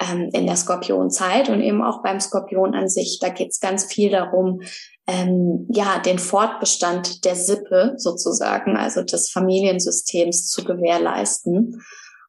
ähm, 0.00 0.30
in 0.32 0.46
der 0.46 0.56
Skorpionzeit 0.56 1.48
und 1.48 1.60
eben 1.60 1.82
auch 1.82 2.02
beim 2.02 2.20
Skorpion 2.20 2.74
an 2.74 2.88
sich. 2.88 3.18
Da 3.20 3.28
geht 3.28 3.50
es 3.50 3.60
ganz 3.60 3.84
viel 3.84 4.10
darum, 4.10 4.60
ähm, 5.06 5.66
ja, 5.70 5.98
den 5.98 6.18
Fortbestand 6.18 7.24
der 7.24 7.36
Sippe 7.36 7.94
sozusagen, 7.96 8.76
also 8.76 9.02
des 9.02 9.30
Familiensystems 9.30 10.48
zu 10.48 10.64
gewährleisten 10.64 11.82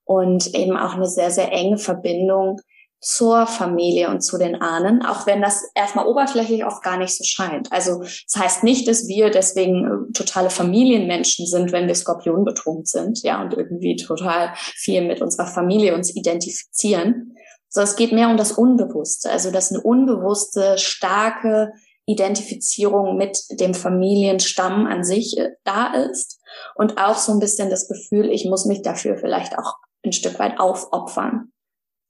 und 0.03 0.53
eben 0.53 0.77
auch 0.77 0.95
eine 0.95 1.07
sehr, 1.07 1.31
sehr 1.31 1.51
enge 1.51 1.77
Verbindung 1.77 2.59
zur 3.05 3.45
Familie 3.45 4.09
und 4.09 4.21
zu 4.21 4.39
den 4.39 4.61
Ahnen, 4.61 5.05
auch 5.05 5.27
wenn 5.27 5.41
das 5.41 5.63
erstmal 5.75 6.07
oberflächlich 6.07 6.65
oft 6.65 6.81
gar 6.81 6.97
nicht 6.97 7.15
so 7.15 7.23
scheint. 7.23 7.71
Also 7.71 7.99
das 7.99 8.35
heißt 8.35 8.63
nicht, 8.63 8.87
dass 8.87 9.07
wir 9.07 9.29
deswegen 9.29 9.85
äh, 9.85 10.11
totale 10.13 10.49
Familienmenschen 10.49 11.45
sind, 11.45 11.71
wenn 11.71 11.87
wir 11.87 11.93
Skorpion 11.93 12.45
betont 12.45 12.87
sind, 12.87 13.21
ja, 13.21 13.41
und 13.41 13.53
irgendwie 13.53 13.95
total 13.95 14.53
viel 14.55 15.05
mit 15.05 15.21
unserer 15.21 15.45
Familie 15.45 15.93
uns 15.93 16.15
identifizieren. 16.15 17.35
So, 17.75 17.81
es 17.81 17.97
geht 17.97 18.13
mehr 18.13 18.29
um 18.29 18.37
das 18.37 18.53
Unbewusste, 18.53 19.29
also 19.29 19.51
dass 19.51 19.69
eine 19.69 19.81
unbewusste, 19.81 20.77
starke 20.77 21.73
Identifizierung 22.05 23.17
mit 23.17 23.37
dem 23.49 23.73
Familienstamm 23.73 24.87
an 24.87 25.03
sich 25.03 25.37
äh, 25.37 25.51
da 25.65 25.93
ist 25.93 26.39
und 26.75 26.97
auch 26.97 27.17
so 27.17 27.33
ein 27.33 27.39
bisschen 27.39 27.69
das 27.69 27.89
Gefühl, 27.89 28.31
ich 28.31 28.45
muss 28.45 28.63
mich 28.63 28.81
dafür 28.81 29.17
vielleicht 29.17 29.57
auch 29.59 29.75
ein 30.05 30.13
Stück 30.13 30.39
weit 30.39 30.57
aufopfern. 30.57 31.51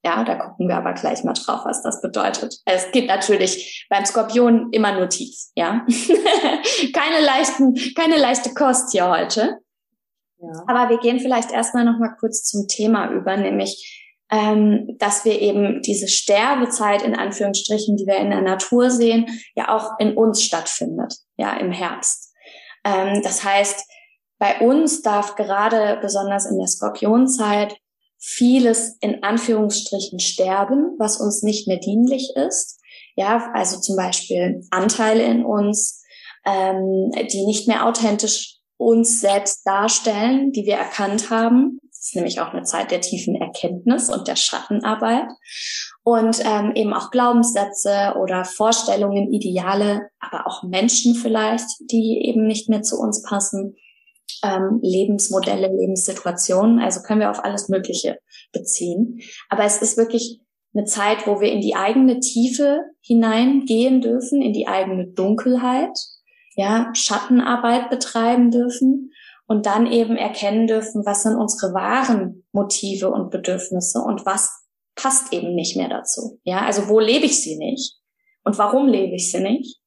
Ja, 0.04 0.24
da 0.24 0.36
gucken 0.36 0.68
wir 0.68 0.78
aber 0.78 0.94
gleich 0.94 1.24
mal 1.24 1.34
drauf, 1.34 1.62
was 1.64 1.82
das 1.82 2.00
bedeutet. 2.00 2.60
Es 2.66 2.92
geht 2.92 3.08
natürlich 3.08 3.88
beim 3.90 4.06
Skorpion 4.06 4.72
immer 4.72 4.94
nur 4.94 5.10
tief, 5.10 5.36
ja. 5.56 5.84
keine 6.94 7.26
leichten, 7.26 7.74
keine 7.96 8.20
leichte 8.20 8.54
Kost 8.54 8.92
hier 8.92 9.10
heute. 9.10 9.58
Ja. 10.38 10.64
Aber 10.68 10.90
wir 10.92 11.00
gehen 11.00 11.20
vielleicht 11.20 11.52
erstmal 11.52 11.86
noch 11.86 11.98
mal 11.98 12.16
kurz 12.20 12.44
zum 12.44 12.68
Thema 12.68 13.10
über, 13.10 13.36
nämlich 13.36 14.04
ähm, 14.32 14.96
dass 14.98 15.26
wir 15.26 15.40
eben 15.40 15.82
diese 15.82 16.08
Sterbezeit 16.08 17.04
in 17.04 17.16
Anführungsstrichen, 17.16 17.98
die 17.98 18.08
wir 18.08 18.18
in 18.18 18.32
der 18.32 18.42
Natur 18.42 18.90
sehen, 18.90 19.28
ja 19.56 19.76
auch 19.76 20.00
in 20.00 20.18
uns 20.18 20.42
stattfindet, 20.42 21.14
ja 21.38 21.56
im 21.58 21.72
Herbst. 21.72 22.34
Ähm, 22.84 23.22
das 23.24 23.44
heißt, 23.44 23.84
bei 24.40 24.60
uns 24.60 25.02
darf 25.02 25.36
gerade 25.36 26.00
besonders 26.02 26.46
in 26.46 26.58
der 26.58 26.68
Skorpionzeit 26.68 27.78
vieles 28.20 28.98
in 29.02 29.24
Anführungsstrichen 29.24 30.20
sterben, 30.20 30.96
was 30.98 31.22
uns 31.22 31.44
nicht 31.44 31.68
mehr 31.68 31.80
dienlich 31.80 32.32
ist. 32.36 32.80
Ja, 33.16 33.52
also 33.54 33.80
zum 33.80 33.96
Beispiel 33.96 34.62
Anteile 34.72 35.24
in 35.24 35.46
uns, 35.46 36.04
ähm, 36.46 37.12
die 37.32 37.46
nicht 37.46 37.68
mehr 37.68 37.86
authentisch 37.86 38.58
uns 38.78 39.22
selbst 39.22 39.66
darstellen, 39.66 40.52
die 40.52 40.66
wir 40.66 40.76
erkannt 40.76 41.30
haben. 41.30 41.80
Das 42.06 42.12
ist 42.12 42.16
nämlich 42.18 42.40
auch 42.40 42.54
eine 42.54 42.62
Zeit 42.62 42.92
der 42.92 43.02
tiefen 43.02 43.34
Erkenntnis 43.34 44.12
und 44.12 44.28
der 44.28 44.36
Schattenarbeit. 44.36 45.26
Und 46.04 46.40
ähm, 46.46 46.74
eben 46.76 46.94
auch 46.94 47.10
Glaubenssätze 47.10 48.14
oder 48.22 48.46
Vorstellungen, 48.46 49.34
Ideale, 49.34 50.08
aber 50.20 50.46
auch 50.46 50.62
Menschen 50.62 51.16
vielleicht, 51.16 51.66
die 51.80 52.22
eben 52.24 52.46
nicht 52.46 52.70
mehr 52.70 52.84
zu 52.84 53.00
uns 53.00 53.24
passen 53.24 53.76
ähm, 54.44 54.82
Lebensmodelle, 54.84 55.68
Lebenssituationen. 55.68 56.80
Also 56.80 57.02
können 57.02 57.22
wir 57.22 57.32
auf 57.32 57.44
alles 57.44 57.70
Mögliche 57.70 58.20
beziehen. 58.54 59.20
Aber 59.50 59.64
es 59.64 59.82
ist 59.82 59.98
wirklich 59.98 60.42
eine 60.76 60.86
Zeit, 60.86 61.26
wo 61.26 61.42
wir 61.42 61.52
in 61.52 61.62
die 61.62 61.74
eigene 61.74 62.20
Tiefe 62.20 62.82
hineingehen 63.02 64.02
dürfen, 64.02 64.44
in 64.44 64.54
die 64.54 64.68
eigene 64.68 65.08
Dunkelheit, 65.08 65.98
ja, 66.56 66.92
Schattenarbeit 66.94 67.90
betreiben 67.90 68.52
dürfen 68.52 69.12
und 69.48 69.66
dann 69.66 69.86
eben 69.86 70.18
erkennen 70.18 70.68
dürfen, 70.68 71.06
was 71.06 71.24
sind 71.24 71.36
unsere 71.36 71.74
wahren 71.74 72.46
Motive 72.52 73.10
und 73.10 73.30
Bedürfnisse 73.30 74.00
und 74.00 74.26
was 74.26 74.66
passt 74.96 75.34
eben 75.34 75.54
nicht 75.54 75.76
mehr 75.76 75.90
dazu. 75.90 76.40
Ja, 76.44 76.62
also 76.62 76.88
wo 76.88 77.00
lebe 77.00 77.26
ich 77.26 77.42
sie 77.42 77.58
nicht 77.58 77.96
und 78.44 78.58
warum 78.58 78.88
lebe 78.88 79.16
ich 79.16 79.32
sie 79.32 79.42
nicht 79.42 79.80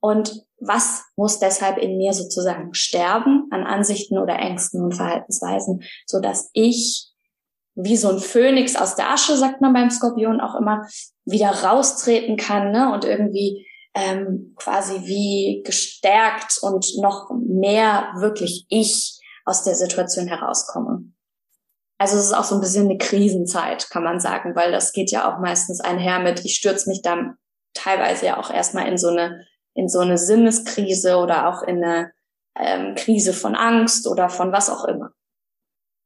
und 0.00 0.44
was 0.58 1.04
muss 1.16 1.38
deshalb 1.38 1.78
in 1.78 1.96
mir 1.96 2.12
sozusagen 2.12 2.74
sterben 2.74 3.48
an 3.50 3.64
Ansichten 3.64 4.18
oder 4.18 4.38
Ängsten 4.38 4.82
und 4.82 4.94
Verhaltensweisen, 4.94 5.82
so 6.06 6.20
dass 6.20 6.50
ich 6.52 7.10
wie 7.74 7.96
so 7.96 8.10
ein 8.10 8.18
Phönix 8.18 8.76
aus 8.76 8.94
der 8.94 9.10
Asche, 9.10 9.36
sagt 9.36 9.60
man 9.60 9.72
beim 9.72 9.90
Skorpion 9.90 10.40
auch 10.40 10.54
immer, 10.54 10.86
wieder 11.24 11.50
raustreten 11.50 12.36
kann 12.36 12.72
ne? 12.72 12.92
und 12.92 13.04
irgendwie 13.04 13.66
ähm, 13.94 14.54
quasi 14.56 15.02
wie 15.04 15.62
gestärkt 15.64 16.58
und 16.62 16.86
noch 17.00 17.30
mehr 17.30 18.12
wirklich 18.18 18.66
ich 18.68 19.20
aus 19.44 19.64
der 19.64 19.74
Situation 19.74 20.28
herauskomme. 20.28 21.04
Also 21.98 22.16
es 22.16 22.26
ist 22.26 22.32
auch 22.32 22.44
so 22.44 22.54
ein 22.54 22.60
bisschen 22.60 22.86
eine 22.86 22.98
Krisenzeit, 22.98 23.90
kann 23.90 24.04
man 24.04 24.20
sagen, 24.20 24.54
weil 24.54 24.72
das 24.72 24.92
geht 24.92 25.10
ja 25.10 25.30
auch 25.30 25.40
meistens 25.40 25.80
einher 25.80 26.20
mit, 26.20 26.44
ich 26.44 26.56
stürze 26.56 26.88
mich 26.88 27.02
dann 27.02 27.36
teilweise 27.74 28.26
ja 28.26 28.38
auch 28.38 28.50
erstmal 28.50 28.88
in 28.88 28.96
so 28.96 29.08
eine 29.08 29.44
in 29.74 29.88
so 29.88 30.00
eine 30.00 30.18
Sinneskrise 30.18 31.16
oder 31.16 31.48
auch 31.48 31.62
in 31.62 31.82
eine 31.84 32.12
ähm, 32.56 32.94
Krise 32.96 33.32
von 33.32 33.54
Angst 33.54 34.06
oder 34.06 34.28
von 34.28 34.52
was 34.52 34.68
auch 34.68 34.84
immer. 34.84 35.12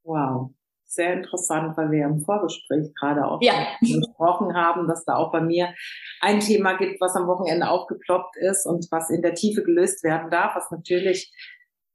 Wow, 0.05 0.51
sehr 0.95 1.13
interessant, 1.13 1.77
weil 1.77 1.91
wir 1.91 2.01
ja 2.01 2.09
im 2.09 2.21
Vorgespräch 2.21 2.93
gerade 2.99 3.27
auch 3.27 3.41
ja. 3.43 3.53
gesprochen 3.81 4.55
haben, 4.55 4.89
dass 4.89 5.05
da 5.05 5.17
auch 5.17 5.33
bei 5.33 5.41
mir 5.41 5.75
ein 6.21 6.41
Thema 6.41 6.77
gibt, 6.77 7.01
was 7.01 7.17
am 7.17 7.27
Wochenende 7.27 7.69
aufgeploppt 7.69 8.37
ist 8.37 8.67
und 8.67 8.87
was 8.91 9.11
in 9.11 9.23
der 9.23 9.35
Tiefe 9.35 9.63
gelöst 9.63 10.05
werden 10.05 10.31
darf, 10.31 10.55
was 10.57 10.71
natürlich 10.71 11.33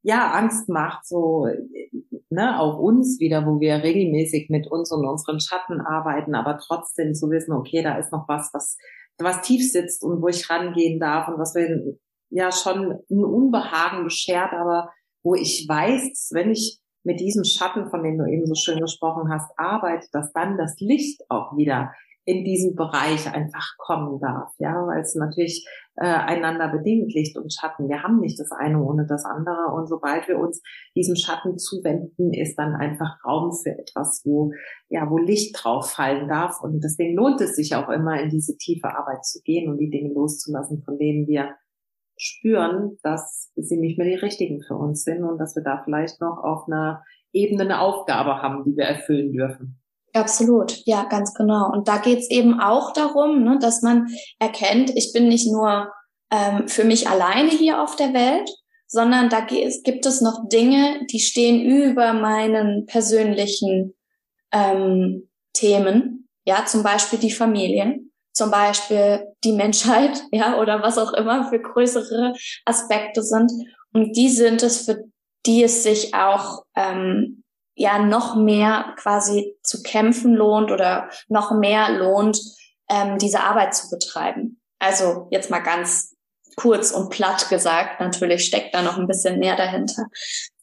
ja 0.02 0.32
Angst 0.32 0.70
macht, 0.70 1.06
so 1.06 1.48
ne, 2.30 2.60
auch 2.60 2.78
uns 2.78 3.20
wieder, 3.20 3.46
wo 3.46 3.60
wir 3.60 3.84
regelmäßig 3.84 4.50
mit 4.50 4.68
uns 4.72 4.92
und 4.92 5.06
unseren 5.06 5.40
Schatten 5.40 5.82
arbeiten, 5.82 6.36
aber 6.36 6.58
trotzdem 6.58 7.14
zu 7.14 7.30
wissen, 7.30 7.54
okay, 7.54 7.82
da 7.84 7.98
ist 7.98 8.12
noch 8.12 8.28
was, 8.28 8.52
was 8.54 8.78
was 9.20 9.42
tief 9.42 9.70
sitzt 9.70 10.04
und 10.04 10.22
wo 10.22 10.28
ich 10.28 10.50
rangehen 10.50 11.00
darf 11.00 11.28
und 11.28 11.38
was 11.38 11.54
mir 11.54 11.98
ja 12.30 12.52
schon 12.52 13.00
ein 13.10 13.26
Unbehagen 13.26 14.04
beschert, 14.04 14.54
aber 14.54 14.92
wo 15.24 15.36
ich 15.36 15.66
weiß, 15.68 16.30
wenn 16.34 16.52
ich 16.52 16.80
mit 17.04 17.20
diesem 17.20 17.44
Schatten, 17.44 17.90
von 17.90 18.04
dem 18.04 18.18
du 18.18 18.26
eben 18.26 18.46
so 18.46 18.56
schön 18.56 18.80
gesprochen 18.80 19.32
hast, 19.32 19.52
arbeite, 19.58 20.08
dass 20.12 20.32
dann 20.34 20.58
das 20.58 20.76
Licht 20.80 21.24
auch 21.30 21.56
wieder 21.58 21.92
in 22.30 22.44
diesem 22.44 22.76
Bereich 22.76 23.34
einfach 23.34 23.76
kommen 23.78 24.20
darf, 24.20 24.54
ja, 24.60 24.74
weil 24.86 25.02
es 25.02 25.16
natürlich 25.16 25.66
äh, 25.96 26.06
einander 26.06 26.68
bedingt 26.68 27.12
Licht 27.14 27.36
und 27.38 27.52
Schatten. 27.52 27.90
Wir 27.90 28.04
haben 28.04 28.20
nicht 28.20 28.40
das 28.40 28.52
eine 28.52 28.84
ohne 28.84 29.08
das 29.08 29.26
andere 29.26 29.74
und 29.74 29.88
sobald 29.88 30.28
wir 30.28 30.38
uns 30.38 30.62
diesem 30.96 31.16
Schatten 31.16 31.58
zuwenden, 31.58 32.32
ist 32.32 32.56
dann 32.58 32.76
einfach 32.76 33.18
Raum 33.26 33.52
für 33.52 33.72
etwas, 33.72 34.22
wo 34.26 34.52
ja, 34.90 35.10
wo 35.10 35.18
Licht 35.18 35.58
drauf 35.60 35.90
fallen 35.90 36.28
darf 36.28 36.62
und 36.62 36.84
deswegen 36.84 37.16
lohnt 37.16 37.42
es 37.42 37.56
sich 37.56 37.74
auch 37.76 37.90
immer 37.90 38.22
in 38.22 38.30
diese 38.30 38.56
tiefe 38.58 38.96
Arbeit 38.96 39.26
zu 39.26 39.42
gehen 39.42 39.72
und 39.72 39.80
die 39.80 39.90
Dinge 39.90 40.14
loszulassen, 40.14 40.84
von 40.84 41.00
denen 41.00 41.26
wir 41.26 41.56
spüren, 42.22 42.98
dass 43.02 43.52
sie 43.56 43.78
nicht 43.78 43.98
mehr 43.98 44.08
die 44.08 44.16
richtigen 44.16 44.62
für 44.62 44.76
uns 44.76 45.04
sind 45.04 45.24
und 45.24 45.38
dass 45.38 45.56
wir 45.56 45.64
da 45.64 45.82
vielleicht 45.84 46.22
noch 46.22 46.38
auf 46.44 46.68
einer 46.68 47.04
Ebene 47.32 47.64
eine 47.64 47.80
Aufgabe 47.80 48.42
haben, 48.42 48.64
die 48.66 48.76
wir 48.76 48.86
erfüllen 48.86 49.32
dürfen. 49.32 49.80
Absolut, 50.14 50.82
ja, 50.86 51.06
ganz 51.06 51.34
genau. 51.34 51.72
Und 51.72 51.88
da 51.88 51.98
geht's 51.98 52.30
eben 52.30 52.60
auch 52.60 52.94
darum, 52.94 53.44
ne, 53.44 53.60
dass 53.62 53.82
man 53.82 54.08
erkennt, 54.40 54.92
ich 54.96 55.14
bin 55.14 55.28
nicht 55.28 55.52
nur 55.52 55.92
ähm, 56.32 56.68
für 56.68 56.84
mich 56.84 57.08
alleine 57.08 57.50
hier 57.50 57.82
auf 57.82 57.96
der 57.96 58.14
Welt, 58.14 58.50
sondern 58.88 59.30
da 59.30 59.42
gibt 59.42 60.06
es 60.06 60.22
noch 60.22 60.50
Dinge, 60.50 61.06
die 61.12 61.20
stehen 61.20 61.64
über 61.64 62.14
meinen 62.14 62.88
persönlichen 62.88 63.94
ähm, 64.52 65.30
Themen. 65.54 66.28
Ja, 66.46 66.66
zum 66.66 66.82
Beispiel 66.82 67.20
die 67.20 67.32
Familie, 67.32 68.00
zum 68.40 68.52
Beispiel 68.52 69.28
die 69.44 69.52
Menschheit, 69.52 70.24
ja, 70.32 70.58
oder 70.58 70.82
was 70.82 70.98
auch 70.98 71.14
immer 71.14 71.50
für 71.50 71.60
größere 71.60 72.34
Aspekte 72.66 73.22
sind. 73.22 73.52
Und 73.94 74.16
die 74.16 74.30
sind 74.30 74.64
es, 74.64 74.86
für 74.86 75.04
die 75.46 75.64
es 75.64 75.84
sich 75.84 76.14
auch 76.14 76.64
ähm, 76.76 77.44
ja 77.76 78.00
noch 78.00 78.36
mehr 78.36 78.96
quasi 78.98 79.56
zu 79.62 79.84
kämpfen 79.84 80.34
lohnt 80.34 80.72
oder 80.72 81.10
noch 81.28 81.52
mehr 81.52 81.92
lohnt, 81.92 82.40
ähm, 82.90 83.18
diese 83.18 83.42
Arbeit 83.42 83.76
zu 83.76 83.90
betreiben. 83.90 84.62
Also 84.80 85.28
jetzt 85.32 85.50
mal 85.50 85.60
ganz 85.60 86.16
kurz 86.56 86.92
und 86.92 87.10
platt 87.10 87.50
gesagt, 87.50 88.00
natürlich 88.00 88.46
steckt 88.46 88.74
da 88.74 88.82
noch 88.82 88.98
ein 88.98 89.08
bisschen 89.08 89.40
mehr 89.40 89.56
dahinter. 89.58 90.08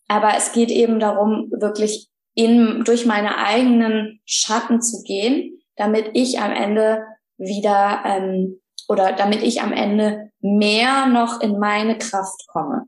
Aber 0.09 0.35
es 0.37 0.53
geht 0.53 0.71
eben 0.71 0.99
darum, 0.99 1.51
wirklich 1.51 2.09
in, 2.35 2.85
durch 2.85 3.07
meine 3.07 3.39
eigenen 3.39 4.21
Schatten 4.25 4.81
zu 4.81 5.03
gehen, 5.03 5.59
damit 5.77 6.11
ich 6.15 6.39
am 6.39 6.53
Ende 6.53 7.03
wieder 7.39 8.03
ähm, 8.05 8.61
oder 8.89 9.13
damit 9.13 9.43
ich 9.43 9.63
am 9.63 9.73
Ende 9.73 10.31
mehr 10.41 11.07
noch 11.07 11.41
in 11.41 11.59
meine 11.59 11.99
Kraft 11.99 12.47
komme. 12.49 12.85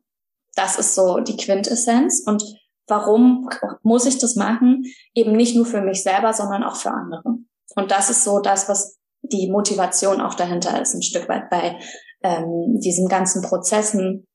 Das 0.54 0.78
ist 0.78 0.94
so 0.94 1.20
die 1.20 1.36
Quintessenz. 1.36 2.22
Und 2.26 2.42
warum 2.86 3.48
muss 3.82 4.06
ich 4.06 4.18
das 4.18 4.36
machen? 4.36 4.84
Eben 5.14 5.32
nicht 5.32 5.56
nur 5.56 5.66
für 5.66 5.80
mich 5.80 6.02
selber, 6.02 6.32
sondern 6.32 6.62
auch 6.62 6.76
für 6.76 6.90
andere. 6.90 7.38
Und 7.74 7.90
das 7.90 8.10
ist 8.10 8.24
so 8.24 8.40
das, 8.40 8.68
was 8.68 8.98
die 9.22 9.50
Motivation 9.50 10.20
auch 10.20 10.34
dahinter 10.34 10.80
ist, 10.80 10.94
ein 10.94 11.02
Stück 11.02 11.28
weit 11.28 11.50
bei 11.50 11.78
ähm, 12.22 12.80
diesen 12.80 13.08
ganzen 13.08 13.42
Prozessen 13.42 14.26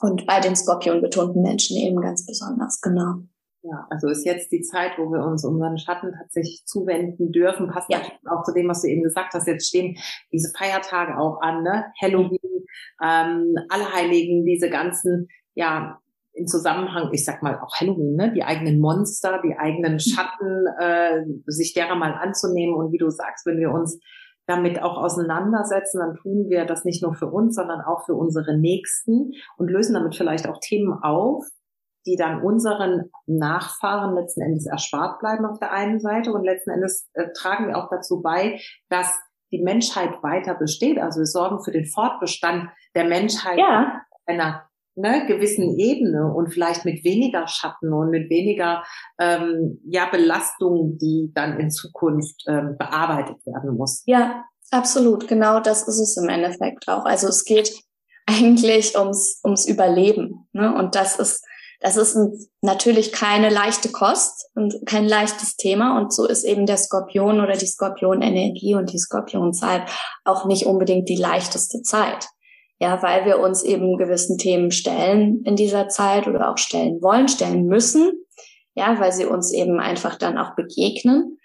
und 0.00 0.26
bei 0.26 0.40
den 0.40 0.56
Skorpion 0.56 1.00
betonten 1.00 1.42
Menschen 1.42 1.76
eben 1.76 2.00
ganz 2.00 2.24
besonders, 2.26 2.80
genau. 2.80 3.22
Ja, 3.68 3.86
also 3.90 4.08
ist 4.08 4.24
jetzt 4.24 4.52
die 4.52 4.62
Zeit, 4.62 4.92
wo 4.96 5.10
wir 5.10 5.24
uns 5.24 5.44
unseren 5.44 5.76
Schatten 5.76 6.12
tatsächlich 6.16 6.62
zuwenden 6.66 7.32
dürfen. 7.32 7.68
Passt 7.68 7.90
ja. 7.90 7.98
auch 8.30 8.44
zu 8.44 8.52
dem, 8.52 8.68
was 8.68 8.82
du 8.82 8.88
eben 8.88 9.02
gesagt 9.02 9.34
hast. 9.34 9.48
Jetzt 9.48 9.66
stehen 9.66 9.96
diese 10.32 10.52
Feiertage 10.56 11.18
auch 11.18 11.40
an, 11.40 11.64
ne? 11.64 11.86
Halloween, 12.00 12.38
ähm, 13.02 13.56
Allerheiligen, 13.68 14.44
diese 14.44 14.70
ganzen, 14.70 15.28
ja, 15.54 15.98
im 16.34 16.46
Zusammenhang, 16.46 17.10
ich 17.12 17.24
sag 17.24 17.42
mal 17.42 17.58
auch 17.58 17.74
Halloween, 17.80 18.14
ne, 18.14 18.32
die 18.32 18.44
eigenen 18.44 18.78
Monster, 18.78 19.40
die 19.42 19.56
eigenen 19.56 19.94
mhm. 19.94 19.98
Schatten, 20.00 20.66
äh, 20.78 21.24
sich 21.46 21.72
derer 21.72 21.94
mal 21.96 22.12
anzunehmen 22.12 22.74
und 22.74 22.92
wie 22.92 22.98
du 22.98 23.08
sagst, 23.08 23.46
wenn 23.46 23.58
wir 23.58 23.70
uns 23.70 23.98
damit 24.46 24.80
auch 24.82 24.98
auseinandersetzen, 24.98 25.98
dann 25.98 26.14
tun 26.16 26.48
wir 26.48 26.66
das 26.66 26.84
nicht 26.84 27.02
nur 27.02 27.14
für 27.14 27.26
uns, 27.26 27.56
sondern 27.56 27.80
auch 27.80 28.04
für 28.04 28.14
unsere 28.14 28.56
Nächsten 28.56 29.32
und 29.56 29.70
lösen 29.70 29.94
damit 29.94 30.14
vielleicht 30.14 30.46
auch 30.46 30.60
Themen 30.60 30.92
auf, 30.92 31.44
die 32.06 32.16
dann 32.16 32.42
unseren 32.42 33.10
Nachfahren 33.26 34.14
letzten 34.14 34.42
Endes 34.42 34.66
erspart 34.66 35.18
bleiben 35.18 35.44
auf 35.44 35.58
der 35.58 35.72
einen 35.72 36.00
Seite 36.00 36.32
und 36.32 36.44
letzten 36.44 36.70
Endes 36.70 37.08
äh, 37.14 37.28
tragen 37.34 37.68
wir 37.68 37.76
auch 37.76 37.88
dazu 37.90 38.22
bei, 38.22 38.60
dass 38.88 39.14
die 39.52 39.62
Menschheit 39.62 40.22
weiter 40.22 40.54
besteht. 40.54 40.98
Also 40.98 41.20
wir 41.20 41.26
sorgen 41.26 41.62
für 41.62 41.72
den 41.72 41.86
Fortbestand 41.86 42.70
der 42.94 43.04
Menschheit 43.04 43.58
ja. 43.58 44.00
einer 44.26 44.66
ne, 44.96 45.26
gewissen 45.26 45.78
Ebene 45.78 46.32
und 46.32 46.52
vielleicht 46.52 46.84
mit 46.84 47.04
weniger 47.04 47.46
Schatten 47.46 47.92
und 47.92 48.10
mit 48.10 48.30
weniger 48.30 48.82
ähm, 49.18 49.80
ja, 49.84 50.06
Belastung, 50.06 50.98
die 50.98 51.30
dann 51.34 51.60
in 51.60 51.70
Zukunft 51.70 52.44
ähm, 52.48 52.76
bearbeitet 52.78 53.44
werden 53.46 53.76
muss. 53.76 54.02
Ja, 54.06 54.44
absolut. 54.70 55.28
Genau 55.28 55.60
das 55.60 55.86
ist 55.86 56.00
es 56.00 56.16
im 56.16 56.28
Endeffekt 56.28 56.88
auch. 56.88 57.04
Also 57.04 57.28
es 57.28 57.44
geht 57.44 57.72
eigentlich 58.26 58.98
ums, 58.98 59.40
ums 59.44 59.66
Überleben. 59.66 60.48
Ne? 60.52 60.74
Und 60.74 60.94
das 60.94 61.18
ist, 61.18 61.46
das 61.80 61.96
ist 61.96 62.16
natürlich 62.62 63.12
keine 63.12 63.50
leichte 63.50 63.90
Kost 63.90 64.48
und 64.54 64.74
kein 64.86 65.06
leichtes 65.06 65.56
Thema. 65.56 65.98
Und 65.98 66.12
so 66.12 66.26
ist 66.26 66.44
eben 66.44 66.66
der 66.66 66.78
Skorpion 66.78 67.40
oder 67.40 67.56
die 67.56 67.66
Skorpionenergie 67.66 68.74
und 68.74 68.92
die 68.92 68.98
Skorpionzeit 68.98 69.82
auch 70.24 70.46
nicht 70.46 70.66
unbedingt 70.66 71.08
die 71.08 71.16
leichteste 71.16 71.82
Zeit. 71.82 72.28
Ja, 72.78 73.02
weil 73.02 73.24
wir 73.24 73.40
uns 73.40 73.62
eben 73.62 73.96
gewissen 73.96 74.36
Themen 74.36 74.70
stellen 74.70 75.42
in 75.44 75.56
dieser 75.56 75.88
Zeit 75.88 76.26
oder 76.28 76.50
auch 76.50 76.58
stellen 76.58 77.00
wollen, 77.00 77.28
stellen 77.28 77.66
müssen. 77.66 78.12
Ja, 78.74 79.00
weil 79.00 79.12
sie 79.12 79.24
uns 79.24 79.52
eben 79.52 79.80
einfach 79.80 80.16
dann 80.16 80.36
auch 80.36 80.54
begegnen. 80.54 81.38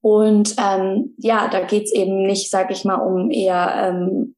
Und 0.00 0.54
ähm, 0.58 1.16
ja, 1.18 1.48
da 1.48 1.62
geht's 1.62 1.92
eben 1.92 2.22
nicht, 2.22 2.50
sag 2.50 2.70
ich 2.70 2.84
mal, 2.84 2.94
um 2.94 3.30
eher 3.30 3.88
ähm, 3.88 4.36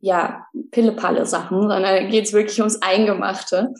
ja, 0.00 0.46
Pillepalle 0.70 1.24
Sachen, 1.24 1.62
sondern 1.62 2.10
geht's 2.10 2.32
wirklich 2.32 2.58
ums 2.58 2.82
Eingemachte. 2.82 3.72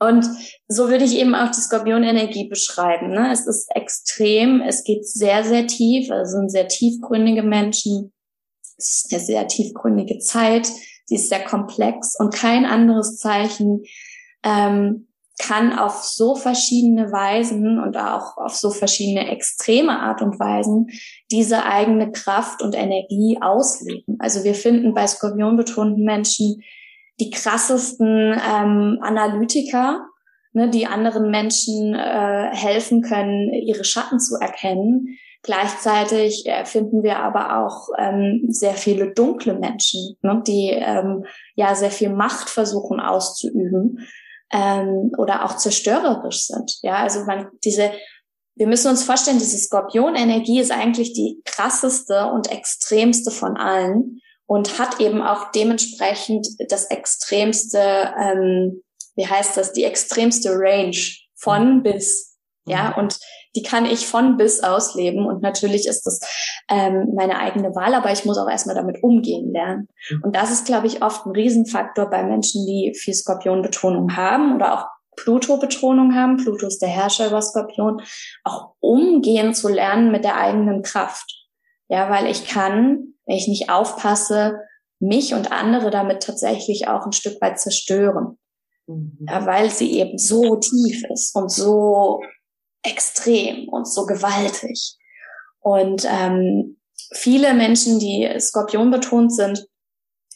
Und 0.00 0.26
so 0.68 0.88
würde 0.88 1.04
ich 1.04 1.16
eben 1.16 1.34
auch 1.34 1.50
die 1.50 1.60
Skorpionenergie 1.60 2.48
beschreiben. 2.48 3.10
Ne? 3.10 3.30
Es 3.32 3.46
ist 3.46 3.68
extrem, 3.74 4.60
es 4.60 4.84
geht 4.84 5.06
sehr, 5.06 5.44
sehr 5.44 5.66
tief, 5.66 6.10
also 6.10 6.36
sind 6.36 6.50
sehr 6.50 6.68
tiefgründige 6.68 7.42
Menschen. 7.42 8.12
Es 8.76 9.04
ist 9.04 9.12
eine 9.12 9.22
sehr 9.22 9.48
tiefgründige 9.48 10.18
Zeit. 10.18 10.68
Sie 11.06 11.16
ist 11.16 11.28
sehr 11.28 11.44
komplex 11.44 12.16
und 12.18 12.34
kein 12.34 12.64
anderes 12.64 13.18
Zeichen 13.18 13.84
ähm, 14.42 15.08
kann 15.38 15.76
auf 15.76 16.04
so 16.04 16.36
verschiedene 16.36 17.10
Weisen 17.10 17.78
und 17.80 17.96
auch 17.96 18.36
auf 18.36 18.54
so 18.54 18.70
verschiedene 18.70 19.30
extreme 19.30 19.98
Art 19.98 20.22
und 20.22 20.38
Weisen 20.38 20.88
diese 21.30 21.64
eigene 21.64 22.12
Kraft 22.12 22.62
und 22.62 22.74
Energie 22.74 23.38
ausleben. 23.40 24.16
Also 24.20 24.44
wir 24.44 24.54
finden 24.54 24.94
bei 24.94 25.06
skorpionbetonten 25.06 26.04
Menschen 26.04 26.62
die 27.20 27.30
krassesten 27.30 28.32
ähm, 28.32 28.98
Analytiker, 29.00 30.06
ne, 30.52 30.68
die 30.70 30.86
anderen 30.86 31.30
Menschen 31.30 31.94
äh, 31.94 32.50
helfen 32.52 33.02
können, 33.02 33.52
ihre 33.52 33.84
Schatten 33.84 34.18
zu 34.18 34.36
erkennen. 34.36 35.18
Gleichzeitig 35.42 36.46
äh, 36.46 36.64
finden 36.64 37.02
wir 37.02 37.18
aber 37.18 37.58
auch 37.64 37.88
ähm, 37.98 38.46
sehr 38.48 38.74
viele 38.74 39.12
dunkle 39.12 39.54
Menschen, 39.54 40.16
ne, 40.22 40.42
die 40.46 40.70
ähm, 40.70 41.24
ja 41.54 41.74
sehr 41.74 41.90
viel 41.90 42.10
Macht 42.10 42.48
versuchen 42.48 42.98
auszuüben 42.98 44.06
ähm, 44.52 45.12
oder 45.18 45.44
auch 45.44 45.56
zerstörerisch 45.56 46.46
sind. 46.46 46.78
Ja, 46.82 46.96
also 46.96 47.24
man 47.24 47.48
diese 47.64 47.90
wir 48.56 48.68
müssen 48.68 48.88
uns 48.88 49.02
vorstellen, 49.02 49.38
diese 49.38 49.58
Skorpionenergie 49.58 50.60
ist 50.60 50.70
eigentlich 50.70 51.12
die 51.12 51.40
krasseste 51.44 52.26
und 52.26 52.52
extremste 52.52 53.32
von 53.32 53.56
allen 53.56 54.20
und 54.46 54.78
hat 54.78 55.00
eben 55.00 55.22
auch 55.22 55.50
dementsprechend 55.52 56.46
das 56.70 56.86
extremste, 56.86 58.12
ähm, 58.18 58.82
wie 59.16 59.26
heißt 59.26 59.56
das, 59.56 59.72
die 59.72 59.84
extremste 59.84 60.50
Range 60.50 60.96
von 61.34 61.82
bis. 61.82 62.32
Ja, 62.66 62.90
mhm. 62.90 63.02
und 63.02 63.18
die 63.56 63.62
kann 63.62 63.84
ich 63.84 64.06
von 64.06 64.36
bis 64.36 64.62
ausleben. 64.62 65.26
Und 65.26 65.42
natürlich 65.42 65.86
ist 65.86 66.02
das 66.06 66.20
ähm, 66.68 67.12
meine 67.14 67.38
eigene 67.38 67.74
Wahl, 67.74 67.94
aber 67.94 68.10
ich 68.10 68.24
muss 68.24 68.38
auch 68.38 68.48
erstmal 68.48 68.74
damit 68.74 69.02
umgehen 69.02 69.52
lernen. 69.52 69.88
Mhm. 70.10 70.22
Und 70.24 70.36
das 70.36 70.50
ist, 70.50 70.66
glaube 70.66 70.86
ich, 70.86 71.02
oft 71.02 71.26
ein 71.26 71.32
Riesenfaktor 71.32 72.08
bei 72.08 72.22
Menschen, 72.22 72.66
die 72.66 72.94
viel 72.94 73.14
Skorpionbetonung 73.14 74.16
haben 74.16 74.54
oder 74.54 74.74
auch 74.74 74.86
Pluto-Betonung 75.16 76.14
haben. 76.14 76.38
Pluto 76.38 76.66
ist 76.66 76.80
der 76.80 76.88
Herrscher 76.88 77.28
über 77.28 77.40
Skorpion. 77.40 78.02
Auch 78.42 78.72
umgehen 78.80 79.54
zu 79.54 79.68
lernen 79.68 80.10
mit 80.10 80.24
der 80.24 80.36
eigenen 80.36 80.82
Kraft. 80.82 81.46
Ja, 81.88 82.10
weil 82.10 82.26
ich 82.26 82.46
kann, 82.48 83.13
wenn 83.26 83.36
ich 83.36 83.48
nicht 83.48 83.70
aufpasse, 83.70 84.60
mich 85.00 85.34
und 85.34 85.52
andere 85.52 85.90
damit 85.90 86.22
tatsächlich 86.22 86.88
auch 86.88 87.04
ein 87.06 87.12
Stück 87.12 87.40
weit 87.40 87.58
zerstören. 87.58 88.38
Mhm. 88.86 89.26
Ja, 89.28 89.46
weil 89.46 89.70
sie 89.70 89.98
eben 89.98 90.18
so 90.18 90.56
tief 90.56 91.04
ist 91.12 91.34
und 91.34 91.50
so 91.50 92.20
extrem 92.82 93.68
und 93.68 93.88
so 93.88 94.06
gewaltig. 94.06 94.96
Und 95.60 96.06
ähm, 96.06 96.78
viele 97.12 97.54
Menschen, 97.54 97.98
die 97.98 98.28
Skorpion 98.38 98.90
betont 98.90 99.34
sind, 99.34 99.66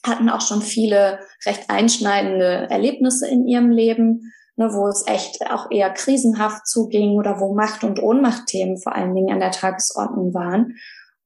hatten 0.05 0.31
auch 0.31 0.40
schon 0.40 0.62
viele 0.62 1.18
recht 1.44 1.68
einschneidende 1.68 2.68
Erlebnisse 2.70 3.29
in 3.29 3.46
ihrem 3.46 3.70
Leben, 3.70 4.33
ne, 4.57 4.72
wo 4.72 4.88
es 4.88 5.07
echt 5.07 5.51
auch 5.51 5.70
eher 5.70 5.90
krisenhaft 5.90 6.66
zuging 6.66 7.16
oder 7.16 7.40
wo 7.40 7.55
Macht- 7.55 7.85
und 7.85 8.03
Ohnmachtthemen 8.03 8.79
vor 8.79 8.94
allen 8.94 9.14
Dingen 9.14 9.33
an 9.33 9.40
der 9.40 9.51
Tagesordnung 9.51 10.33
waren. 10.35 10.77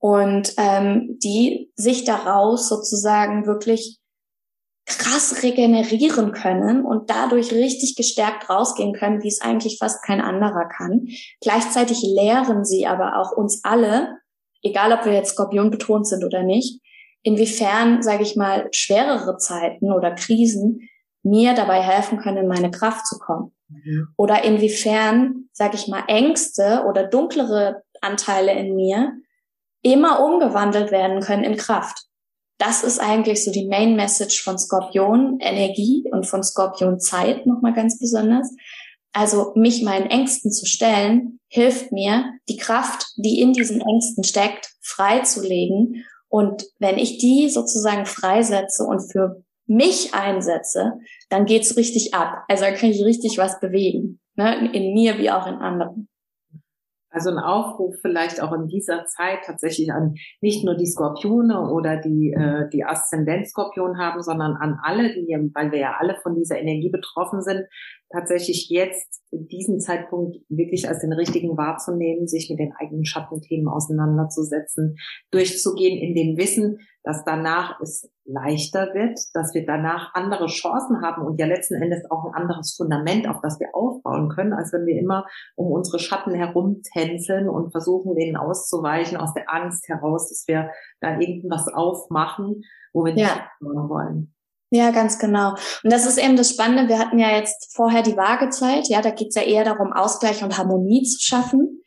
Und 0.03 0.55
ähm, 0.57 1.17
die 1.23 1.71
sich 1.77 2.03
daraus 2.03 2.69
sozusagen 2.69 3.47
wirklich 3.47 4.01
krass 4.85 5.45
regenerieren 5.45 6.33
können 6.33 6.85
und 6.85 7.09
dadurch 7.09 7.53
richtig 7.53 7.95
gestärkt 7.95 8.51
rausgehen 8.51 8.95
können, 8.95 9.23
wie 9.23 9.29
es 9.29 9.41
eigentlich 9.41 9.79
fast 9.79 10.03
kein 10.05 10.21
anderer 10.21 10.69
kann. 10.69 11.07
Gleichzeitig 11.41 12.03
lehren 12.03 12.65
sie 12.65 12.87
aber 12.87 13.17
auch 13.17 13.31
uns 13.31 13.61
alle, 13.62 14.19
egal 14.62 14.93
ob 14.93 15.05
wir 15.05 15.12
jetzt 15.12 15.35
Skorpion 15.35 15.71
betont 15.71 16.09
sind 16.09 16.25
oder 16.25 16.43
nicht, 16.43 16.81
inwiefern, 17.23 18.03
sage 18.03 18.25
ich 18.25 18.35
mal, 18.35 18.69
schwerere 18.73 19.37
Zeiten 19.37 19.93
oder 19.93 20.17
Krisen 20.17 20.88
mir 21.23 21.55
dabei 21.55 21.81
helfen 21.81 22.19
können, 22.19 22.38
in 22.38 22.49
meine 22.49 22.73
Kraft 22.73 23.07
zu 23.07 23.19
kommen. 23.21 23.53
Mhm. 23.69 24.09
Oder 24.17 24.43
inwiefern, 24.43 25.49
sage 25.53 25.77
ich 25.77 25.87
mal, 25.87 26.03
Ängste 26.09 26.85
oder 26.88 27.05
dunklere 27.05 27.83
Anteile 28.01 28.53
in 28.53 28.75
mir 28.75 29.12
immer 29.83 30.25
umgewandelt 30.25 30.90
werden 30.90 31.21
können 31.21 31.45
in 31.45 31.57
Kraft 31.57 32.07
das 32.62 32.85
ist 32.85 33.01
eigentlich 33.01 33.45
so 33.45 33.51
die 33.51 33.66
Main 33.66 33.97
Message 33.97 34.40
von 34.40 34.57
Skorpion 34.57 35.38
Energie 35.40 36.05
und 36.12 36.29
von 36.29 36.45
Skorpion 36.45 37.01
Zeit 37.01 37.45
nochmal 37.45 37.73
ganz 37.73 37.99
besonders. 37.99 38.55
Also 39.12 39.53
mich 39.57 39.83
meinen 39.83 40.07
Ängsten 40.07 40.53
zu 40.53 40.64
stellen, 40.64 41.40
hilft 41.49 41.90
mir, 41.90 42.25
die 42.49 42.57
Kraft, 42.57 43.05
die 43.16 43.40
in 43.40 43.53
diesen 43.53 43.81
Ängsten 43.81 44.23
steckt, 44.23 44.71
freizulegen. 44.81 46.05
Und 46.29 46.64
wenn 46.79 46.99
ich 46.99 47.18
die 47.18 47.49
sozusagen 47.51 48.07
freisetze 48.07 48.85
und 48.85 49.01
für 49.01 49.42
mich 49.66 50.14
einsetze, 50.14 50.92
dann 51.31 51.47
geht's 51.47 51.77
richtig 51.77 52.14
ab. 52.14 52.45
Also 52.47 52.62
da 52.62 52.71
kann 52.71 52.90
ich 52.90 53.05
richtig 53.05 53.38
was 53.38 53.59
bewegen. 53.59 54.21
Ne? 54.37 54.71
In 54.73 54.95
mir 54.95 55.18
wie 55.18 55.33
auch 55.33 55.49
in 55.49 55.57
anderen. 55.57 56.09
Also 57.12 57.31
ein 57.31 57.38
Aufruf 57.38 57.94
vielleicht 58.01 58.42
auch 58.42 58.53
in 58.53 58.68
dieser 58.68 59.05
Zeit 59.05 59.40
tatsächlich 59.44 59.92
an 59.92 60.14
nicht 60.40 60.64
nur 60.64 60.75
die 60.75 60.87
Skorpione 60.87 61.70
oder 61.70 61.96
die, 61.96 62.33
äh, 62.33 62.68
die 62.70 62.85
Aszendent-Skorpion 62.85 63.98
haben, 63.98 64.22
sondern 64.22 64.57
an 64.57 64.79
alle, 64.83 65.12
die, 65.14 65.29
weil 65.55 65.72
wir 65.72 65.79
ja 65.79 65.96
alle 65.98 66.16
von 66.22 66.35
dieser 66.35 66.59
Energie 66.59 66.90
betroffen 66.90 67.42
sind, 67.42 67.66
tatsächlich 68.12 68.68
jetzt 68.68 69.22
diesen 69.33 69.81
Zeitpunkt 69.81 70.37
wirklich 70.48 70.88
als 70.88 71.01
den 71.01 71.12
richtigen 71.12 71.57
wahrzunehmen, 71.57 72.29
sich 72.29 72.51
mit 72.51 72.59
den 72.59 72.72
eigenen 72.79 73.05
Schattenthemen 73.05 73.68
auseinanderzusetzen, 73.68 74.96
durchzugehen 75.31 75.98
in 75.98 76.14
dem 76.14 76.37
Wissen, 76.37 76.79
dass 77.03 77.25
danach 77.25 77.81
es 77.81 78.09
leichter 78.25 78.94
wird, 78.94 79.18
dass 79.35 79.55
wir 79.55 79.66
danach 79.66 80.14
andere 80.14 80.46
Chancen 80.46 81.03
haben 81.03 81.27
und 81.27 81.40
ja 81.40 81.46
letzten 81.46 81.75
Endes 81.75 82.09
auch 82.11 82.27
ein 82.27 82.35
anderes 82.35 82.75
Fundament, 82.77 83.29
auf 83.29 83.40
das 83.42 83.59
wir 83.59 83.75
aufbauen 83.75 84.29
können, 84.29 84.53
als 84.53 84.72
wenn 84.72 84.87
wir 84.87 85.01
immer 85.01 85.27
um 85.57 85.72
unsere 85.72 85.98
Schatten 85.98 86.35
herumtänzeln 86.35 87.48
und 87.48 87.72
versuchen, 87.72 88.14
denen 88.14 88.37
auszuweichen 88.37 89.16
aus 89.16 89.35
der 89.35 89.53
Angst 89.53 89.88
heraus, 89.88 90.29
dass 90.29 90.44
wir 90.46 90.70
da 91.01 91.18
irgendwas 91.18 91.66
aufmachen, 91.68 92.62
wo 92.92 93.05
wir 93.05 93.14
nicht 93.14 93.27
ja. 93.27 93.48
wollen. 93.61 94.35
Ja, 94.74 94.90
ganz 94.90 95.18
genau. 95.18 95.50
Und 95.85 95.92
das 95.92 96.06
ist 96.06 96.16
eben 96.16 96.35
das 96.35 96.48
Spannende. 96.48 96.88
Wir 96.88 96.98
hatten 96.98 97.18
ja 97.18 97.37
jetzt 97.37 97.76
vorher 97.76 98.02
die 98.02 98.16
Waagezeit. 98.16 98.88
Ja, 98.88 99.02
da 99.02 99.11
geht 99.11 99.28
es 99.28 99.35
ja 99.35 99.42
eher 99.42 99.64
darum, 99.64 99.92
Ausgleich 99.92 100.42
und 100.42 100.56
Harmonie 100.56 101.02
zu 101.02 101.20
schaffen 101.20 101.82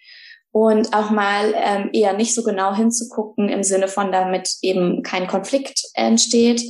und 0.51 0.93
auch 0.93 1.09
mal 1.09 1.55
ähm, 1.55 1.89
eher 1.93 2.13
nicht 2.13 2.35
so 2.35 2.43
genau 2.43 2.75
hinzugucken 2.75 3.49
im 3.49 3.63
Sinne 3.63 3.87
von, 3.87 4.11
damit 4.11 4.51
eben 4.61 5.01
kein 5.01 5.25
Konflikt 5.25 5.81
entsteht, 5.95 6.61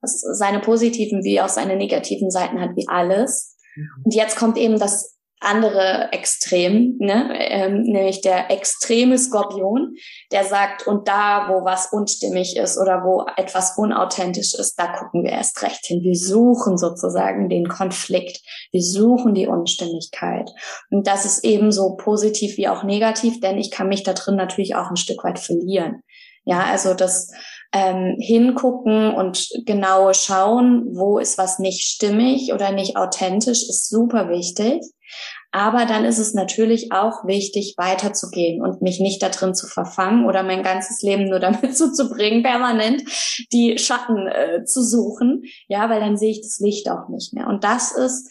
was 0.00 0.20
seine 0.20 0.60
positiven 0.60 1.24
wie 1.24 1.40
auch 1.40 1.48
seine 1.48 1.74
negativen 1.74 2.30
Seiten 2.30 2.60
hat, 2.60 2.76
wie 2.76 2.86
alles. 2.86 3.56
Mhm. 3.74 3.88
Und 4.04 4.14
jetzt 4.14 4.36
kommt 4.36 4.56
eben 4.56 4.78
das 4.78 5.13
andere 5.40 6.08
Extrem, 6.12 6.96
ne? 6.98 7.28
ähm, 7.38 7.82
nämlich 7.82 8.20
der 8.22 8.50
extreme 8.50 9.18
Skorpion, 9.18 9.94
der 10.32 10.44
sagt, 10.44 10.86
und 10.86 11.06
da, 11.06 11.48
wo 11.48 11.64
was 11.64 11.92
unstimmig 11.92 12.56
ist 12.56 12.78
oder 12.78 13.04
wo 13.04 13.26
etwas 13.36 13.76
unauthentisch 13.76 14.54
ist, 14.54 14.76
da 14.76 14.86
gucken 14.86 15.22
wir 15.22 15.32
erst 15.32 15.62
recht 15.62 15.84
hin. 15.84 16.02
Wir 16.02 16.16
suchen 16.16 16.78
sozusagen 16.78 17.48
den 17.48 17.68
Konflikt, 17.68 18.40
wir 18.72 18.82
suchen 18.82 19.34
die 19.34 19.46
Unstimmigkeit. 19.46 20.50
Und 20.90 21.06
das 21.06 21.24
ist 21.24 21.44
ebenso 21.44 21.96
positiv 21.96 22.56
wie 22.56 22.68
auch 22.68 22.82
negativ, 22.82 23.40
denn 23.40 23.58
ich 23.58 23.70
kann 23.70 23.88
mich 23.88 24.02
da 24.02 24.14
drin 24.14 24.36
natürlich 24.36 24.74
auch 24.76 24.90
ein 24.90 24.96
Stück 24.96 25.22
weit 25.24 25.38
verlieren. 25.38 26.02
Ja, 26.46 26.64
also 26.64 26.94
das 26.94 27.30
ähm, 27.72 28.16
hingucken 28.18 29.14
und 29.14 29.48
genau 29.66 30.12
schauen, 30.12 30.84
wo 30.92 31.18
ist 31.18 31.38
was 31.38 31.58
nicht 31.58 31.82
stimmig 31.82 32.52
oder 32.52 32.70
nicht 32.70 32.96
authentisch, 32.96 33.68
ist 33.68 33.88
super 33.88 34.28
wichtig. 34.28 34.80
Aber 35.54 35.86
dann 35.86 36.04
ist 36.04 36.18
es 36.18 36.34
natürlich 36.34 36.90
auch 36.90 37.24
wichtig, 37.26 37.74
weiterzugehen 37.76 38.60
und 38.60 38.82
mich 38.82 38.98
nicht 38.98 39.22
da 39.22 39.28
drin 39.28 39.54
zu 39.54 39.68
verfangen 39.68 40.26
oder 40.26 40.42
mein 40.42 40.64
ganzes 40.64 41.00
Leben 41.00 41.28
nur 41.28 41.38
damit 41.38 41.76
zuzubringen, 41.76 42.42
permanent 42.42 43.04
die 43.52 43.78
Schatten 43.78 44.26
äh, 44.26 44.64
zu 44.64 44.82
suchen. 44.82 45.44
Ja, 45.68 45.88
weil 45.88 46.00
dann 46.00 46.16
sehe 46.16 46.32
ich 46.32 46.42
das 46.42 46.58
Licht 46.58 46.90
auch 46.90 47.08
nicht 47.08 47.34
mehr. 47.34 47.46
Und 47.46 47.62
das 47.62 47.92
ist, 47.92 48.28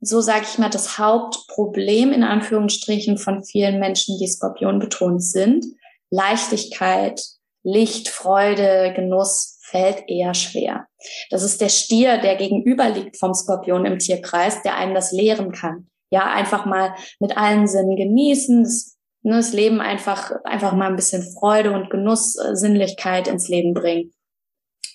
so 0.00 0.20
sage 0.20 0.46
ich 0.50 0.58
mal, 0.58 0.68
das 0.68 0.98
Hauptproblem 0.98 2.12
in 2.12 2.24
Anführungsstrichen 2.24 3.18
von 3.18 3.44
vielen 3.44 3.78
Menschen, 3.78 4.18
die 4.18 4.26
Skorpion 4.26 4.80
betont 4.80 5.22
sind. 5.22 5.64
Leichtigkeit, 6.10 7.22
Licht, 7.62 8.08
Freude, 8.08 8.92
Genuss 8.96 9.60
fällt 9.62 10.08
eher 10.08 10.34
schwer. 10.34 10.88
Das 11.30 11.44
ist 11.44 11.60
der 11.60 11.68
Stier, 11.68 12.18
der 12.18 12.34
gegenüber 12.34 12.88
liegt 12.90 13.16
vom 13.16 13.32
Skorpion 13.32 13.86
im 13.86 14.00
Tierkreis, 14.00 14.60
der 14.62 14.76
einem 14.76 14.94
das 14.94 15.12
lehren 15.12 15.52
kann 15.52 15.88
ja, 16.14 16.30
einfach 16.30 16.64
mal 16.64 16.94
mit 17.18 17.36
allen 17.36 17.66
Sinnen 17.66 17.96
genießen, 17.96 18.62
das, 18.62 18.96
ne, 19.22 19.34
das 19.34 19.52
Leben 19.52 19.80
einfach, 19.80 20.30
einfach 20.44 20.72
mal 20.72 20.88
ein 20.88 20.94
bisschen 20.94 21.24
Freude 21.34 21.72
und 21.72 21.90
Genuss, 21.90 22.36
äh, 22.36 22.54
Sinnlichkeit 22.54 23.26
ins 23.26 23.48
Leben 23.48 23.74
bringen. 23.74 24.12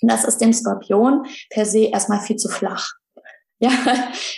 Und 0.01 0.09
das 0.09 0.23
ist 0.23 0.39
dem 0.39 0.53
Skorpion 0.53 1.25
per 1.49 1.65
se 1.65 1.87
erstmal 1.87 2.21
viel 2.21 2.37
zu 2.37 2.49
flach. 2.49 2.93
Ja, 3.61 3.71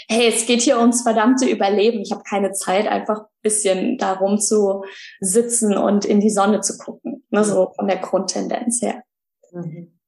hey, 0.10 0.30
es 0.30 0.48
geht 0.48 0.62
hier 0.62 0.80
ums 0.80 1.04
verdammte 1.04 1.48
Überleben. 1.48 2.02
Ich 2.02 2.12
habe 2.12 2.24
keine 2.28 2.54
Zeit, 2.54 2.88
einfach 2.88 3.26
bisschen 3.44 4.00
darum 4.00 4.40
zu 4.40 4.84
sitzen 5.20 5.78
und 5.78 6.06
in 6.06 6.20
die 6.20 6.32
Sonne 6.32 6.62
zu 6.62 6.76
gucken. 6.80 7.24
Ne, 7.30 7.44
so 7.44 7.72
von 7.76 7.88
der 7.88 7.98
Grundtendenz 7.98 8.82
her. 8.82 9.04
Mhm. 9.52 10.00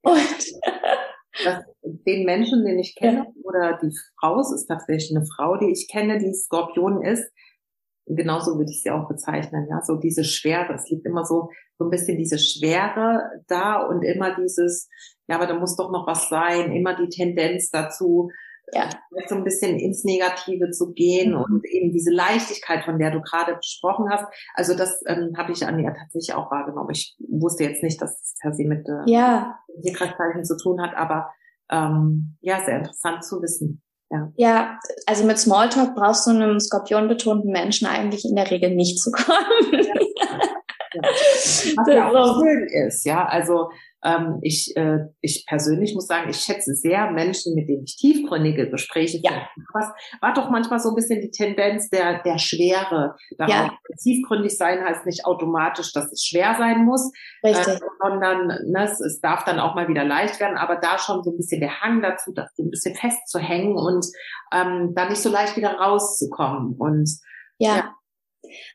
Und 0.00 0.16
das, 1.44 1.64
den 1.82 2.24
Menschen, 2.24 2.64
den 2.64 2.78
ich 2.78 2.94
kenne, 2.96 3.26
oder 3.42 3.78
die 3.82 3.94
Frau, 4.18 4.40
es 4.40 4.52
ist 4.52 4.66
tatsächlich 4.66 5.16
eine 5.16 5.26
Frau, 5.26 5.56
die 5.56 5.70
ich 5.70 5.88
kenne, 5.90 6.18
die 6.18 6.32
Skorpion 6.32 7.02
ist, 7.02 7.30
genauso 8.06 8.56
würde 8.56 8.70
ich 8.70 8.82
sie 8.82 8.90
auch 8.90 9.08
bezeichnen, 9.08 9.66
ja, 9.68 9.80
so 9.82 9.96
diese 9.96 10.24
Schwere, 10.24 10.74
es 10.74 10.88
liegt 10.88 11.06
immer 11.06 11.24
so, 11.24 11.50
so 11.78 11.84
ein 11.84 11.90
bisschen 11.90 12.16
diese 12.16 12.38
Schwere 12.38 13.20
da 13.48 13.82
und 13.82 14.02
immer 14.02 14.36
dieses, 14.36 14.88
ja, 15.28 15.36
aber 15.36 15.46
da 15.46 15.58
muss 15.58 15.76
doch 15.76 15.90
noch 15.90 16.06
was 16.06 16.28
sein, 16.28 16.72
immer 16.72 16.96
die 16.96 17.08
Tendenz 17.08 17.70
dazu, 17.70 18.30
ja. 18.72 18.88
so 19.26 19.34
ein 19.34 19.44
bisschen 19.44 19.78
ins 19.78 20.04
Negative 20.04 20.70
zu 20.70 20.92
gehen 20.92 21.32
mhm. 21.32 21.40
und 21.40 21.64
eben 21.66 21.92
diese 21.92 22.10
Leichtigkeit, 22.10 22.84
von 22.84 22.98
der 22.98 23.10
du 23.10 23.20
gerade 23.20 23.56
gesprochen 23.56 24.06
hast. 24.10 24.24
Also 24.54 24.76
das 24.76 25.02
ähm, 25.06 25.34
habe 25.36 25.52
ich 25.52 25.64
an 25.66 25.78
ihr 25.78 25.94
tatsächlich 25.94 26.34
auch 26.34 26.50
wahrgenommen. 26.50 26.90
Ich 26.90 27.16
wusste 27.28 27.64
jetzt 27.64 27.82
nicht, 27.82 28.00
dass 28.02 28.20
es 28.20 28.34
per 28.40 28.52
se 28.52 28.64
mit 28.64 28.88
äh, 28.88 29.10
ja. 29.10 29.58
Tierkreiszeichen 29.82 30.44
zu 30.44 30.56
tun 30.56 30.80
hat, 30.80 30.96
aber 30.96 31.30
ähm, 31.70 32.36
ja, 32.40 32.60
sehr 32.64 32.78
interessant 32.78 33.24
zu 33.24 33.42
wissen. 33.42 33.82
Ja. 34.08 34.32
ja, 34.36 34.78
also 35.06 35.24
mit 35.24 35.36
Smalltalk 35.36 35.96
brauchst 35.96 36.28
du 36.28 36.30
einem 36.30 36.60
skorpionbetonten 36.60 37.50
Menschen 37.50 37.88
eigentlich 37.88 38.24
in 38.24 38.36
der 38.36 38.48
Regel 38.48 38.72
nicht 38.74 39.00
zu 39.00 39.10
kommen. 39.10 39.72
Ja. 39.72 40.40
Was 41.02 41.94
ja 41.94 42.10
auch 42.10 42.40
schön 42.40 42.66
ist, 42.68 43.04
ja. 43.04 43.26
Also 43.26 43.68
ähm, 44.06 44.38
ich, 44.42 44.76
äh, 44.76 44.98
ich 45.20 45.44
persönlich 45.46 45.94
muss 45.94 46.06
sagen, 46.06 46.30
ich 46.30 46.36
schätze 46.36 46.74
sehr 46.74 47.10
Menschen, 47.10 47.54
mit 47.54 47.68
denen 47.68 47.84
ich 47.84 47.96
tiefgründige 47.96 48.70
Gespräche 48.70 49.18
ja. 49.22 49.48
Was 49.72 49.86
war 50.20 50.32
doch 50.32 50.50
manchmal 50.50 50.78
so 50.78 50.90
ein 50.90 50.94
bisschen 50.94 51.20
die 51.20 51.30
Tendenz 51.30 51.88
der, 51.90 52.22
der 52.22 52.38
Schwere. 52.38 53.16
Darauf, 53.36 53.54
ja. 53.54 53.78
Tiefgründig 54.00 54.56
sein 54.56 54.84
heißt 54.84 55.06
nicht 55.06 55.24
automatisch, 55.24 55.92
dass 55.92 56.12
es 56.12 56.24
schwer 56.24 56.54
sein 56.56 56.84
muss, 56.84 57.10
Richtig. 57.42 57.74
Äh, 57.74 57.78
sondern 58.00 58.46
ne, 58.46 58.84
es, 58.84 59.00
es 59.00 59.20
darf 59.20 59.44
dann 59.44 59.58
auch 59.58 59.74
mal 59.74 59.88
wieder 59.88 60.04
leicht 60.04 60.38
werden, 60.40 60.56
aber 60.56 60.76
da 60.76 60.98
schon 60.98 61.24
so 61.24 61.30
ein 61.30 61.36
bisschen 61.36 61.60
der 61.60 61.80
Hang 61.80 62.00
dazu, 62.02 62.32
das 62.32 62.56
ein 62.58 62.70
bisschen 62.70 62.94
festzuhängen 62.94 63.76
und 63.76 64.06
ähm, 64.52 64.92
da 64.94 65.08
nicht 65.08 65.22
so 65.22 65.30
leicht 65.30 65.56
wieder 65.56 65.72
rauszukommen. 65.72 66.76
Und 66.78 67.10
ja. 67.58 67.76
ja 67.76 67.94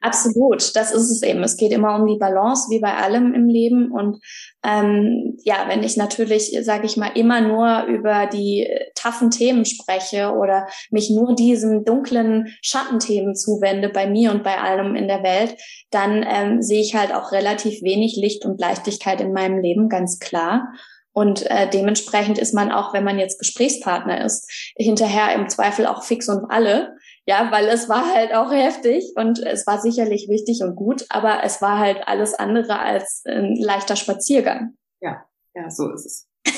Absolut, 0.01 0.75
das 0.75 0.91
ist 0.91 1.09
es 1.09 1.23
eben. 1.23 1.43
Es 1.43 1.57
geht 1.57 1.71
immer 1.71 1.95
um 1.95 2.07
die 2.07 2.17
Balance, 2.17 2.69
wie 2.69 2.79
bei 2.79 2.95
allem 2.95 3.33
im 3.33 3.47
Leben. 3.47 3.91
Und 3.91 4.19
ähm, 4.63 5.37
ja, 5.43 5.65
wenn 5.67 5.83
ich 5.83 5.97
natürlich, 5.97 6.57
sage 6.61 6.85
ich 6.85 6.97
mal, 6.97 7.11
immer 7.15 7.41
nur 7.41 7.85
über 7.85 8.27
die 8.27 8.67
taffen 8.95 9.31
Themen 9.31 9.65
spreche 9.65 10.31
oder 10.31 10.67
mich 10.89 11.09
nur 11.09 11.35
diesen 11.35 11.83
dunklen 11.85 12.55
Schattenthemen 12.61 13.35
zuwende 13.35 13.89
bei 13.89 14.07
mir 14.07 14.31
und 14.31 14.43
bei 14.43 14.57
allem 14.57 14.95
in 14.95 15.07
der 15.07 15.23
Welt, 15.23 15.55
dann 15.89 16.25
ähm, 16.27 16.61
sehe 16.61 16.81
ich 16.81 16.95
halt 16.95 17.13
auch 17.13 17.31
relativ 17.31 17.81
wenig 17.81 18.15
Licht 18.15 18.45
und 18.45 18.59
Leichtigkeit 18.59 19.21
in 19.21 19.33
meinem 19.33 19.59
Leben, 19.59 19.89
ganz 19.89 20.19
klar. 20.19 20.73
Und 21.13 21.45
äh, 21.49 21.69
dementsprechend 21.69 22.37
ist 22.37 22.53
man 22.53 22.71
auch, 22.71 22.93
wenn 22.93 23.03
man 23.03 23.19
jetzt 23.19 23.39
Gesprächspartner 23.39 24.23
ist, 24.23 24.49
hinterher 24.77 25.35
im 25.35 25.49
Zweifel 25.49 25.85
auch 25.85 26.03
fix 26.03 26.29
und 26.29 26.49
alle, 26.49 26.95
ja, 27.25 27.51
weil 27.51 27.67
es 27.67 27.87
war 27.87 28.13
halt 28.13 28.33
auch 28.33 28.51
heftig 28.51 29.13
und 29.15 29.39
es 29.39 29.67
war 29.67 29.79
sicherlich 29.79 30.27
wichtig 30.27 30.61
und 30.63 30.75
gut, 30.75 31.05
aber 31.09 31.43
es 31.43 31.61
war 31.61 31.79
halt 31.79 32.07
alles 32.07 32.33
andere 32.33 32.79
als 32.79 33.23
ein 33.25 33.55
leichter 33.55 33.95
Spaziergang. 33.95 34.75
Ja, 35.01 35.23
ja, 35.53 35.69
so 35.69 35.91
ist 35.91 36.05
es. 36.05 36.27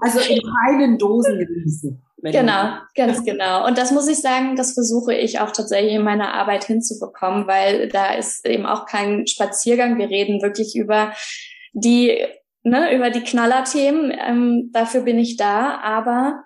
also 0.00 0.20
in 0.20 0.40
keinen 0.42 0.98
Dosen 0.98 1.38
genießen. 1.38 2.02
Genau, 2.22 2.78
ganz 2.94 3.22
genau. 3.22 3.66
Und 3.66 3.76
das 3.76 3.90
muss 3.90 4.08
ich 4.08 4.20
sagen, 4.20 4.56
das 4.56 4.72
versuche 4.72 5.12
ich 5.12 5.40
auch 5.40 5.50
tatsächlich 5.50 5.92
in 5.92 6.04
meiner 6.04 6.32
Arbeit 6.32 6.64
hinzubekommen, 6.64 7.46
weil 7.46 7.88
da 7.88 8.14
ist 8.14 8.46
eben 8.46 8.64
auch 8.64 8.86
kein 8.86 9.26
Spaziergang. 9.26 9.98
Wir 9.98 10.08
reden 10.08 10.40
wirklich 10.40 10.74
über 10.74 11.12
die, 11.74 12.24
ne, 12.62 12.94
über 12.94 13.10
die 13.10 13.22
Knallerthemen. 13.22 14.10
Ähm, 14.18 14.70
dafür 14.72 15.02
bin 15.02 15.18
ich 15.18 15.36
da, 15.36 15.78
aber 15.82 16.44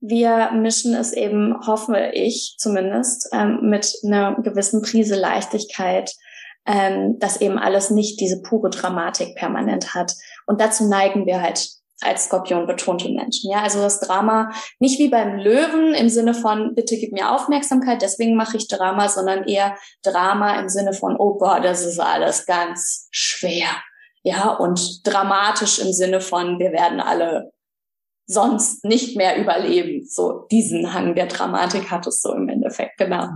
wir 0.00 0.50
mischen 0.52 0.94
es 0.94 1.12
eben, 1.12 1.54
hoffe 1.66 2.10
ich 2.14 2.56
zumindest, 2.58 3.28
ähm, 3.32 3.60
mit 3.62 3.94
einer 4.04 4.36
gewissen 4.42 4.82
Prise 4.82 5.14
Leichtigkeit, 5.14 6.14
ähm, 6.66 7.18
dass 7.18 7.40
eben 7.40 7.58
alles 7.58 7.90
nicht 7.90 8.20
diese 8.20 8.42
pure 8.42 8.70
Dramatik 8.70 9.36
permanent 9.36 9.94
hat. 9.94 10.14
Und 10.46 10.60
dazu 10.60 10.88
neigen 10.88 11.26
wir 11.26 11.42
halt 11.42 11.68
als 12.02 12.24
Skorpion 12.24 12.66
betonte 12.66 13.10
Menschen. 13.10 13.50
Ja, 13.50 13.62
also 13.62 13.80
das 13.80 14.00
Drama 14.00 14.50
nicht 14.78 14.98
wie 14.98 15.08
beim 15.08 15.36
Löwen 15.36 15.94
im 15.94 16.08
Sinne 16.08 16.32
von 16.32 16.74
bitte 16.74 16.96
gib 16.96 17.12
mir 17.12 17.30
Aufmerksamkeit, 17.30 18.00
deswegen 18.00 18.36
mache 18.36 18.56
ich 18.56 18.68
Drama, 18.68 19.08
sondern 19.08 19.44
eher 19.44 19.76
Drama 20.02 20.58
im 20.60 20.68
Sinne 20.68 20.94
von 20.94 21.16
oh 21.18 21.36
Gott, 21.36 21.62
das 21.64 21.84
ist 21.84 22.00
alles 22.00 22.46
ganz 22.46 23.08
schwer. 23.10 23.68
Ja, 24.22 24.50
und 24.50 25.06
dramatisch 25.06 25.78
im 25.78 25.92
Sinne 25.92 26.20
von 26.20 26.58
wir 26.58 26.72
werden 26.72 27.00
alle 27.00 27.52
sonst 28.32 28.84
nicht 28.84 29.16
mehr 29.16 29.40
überleben. 29.40 30.06
So 30.06 30.46
diesen 30.50 30.92
Hang 30.94 31.14
der 31.14 31.26
Dramatik 31.26 31.90
hat 31.90 32.06
es 32.06 32.20
so 32.22 32.32
im 32.32 32.48
Endeffekt, 32.48 32.98
genau. 32.98 33.28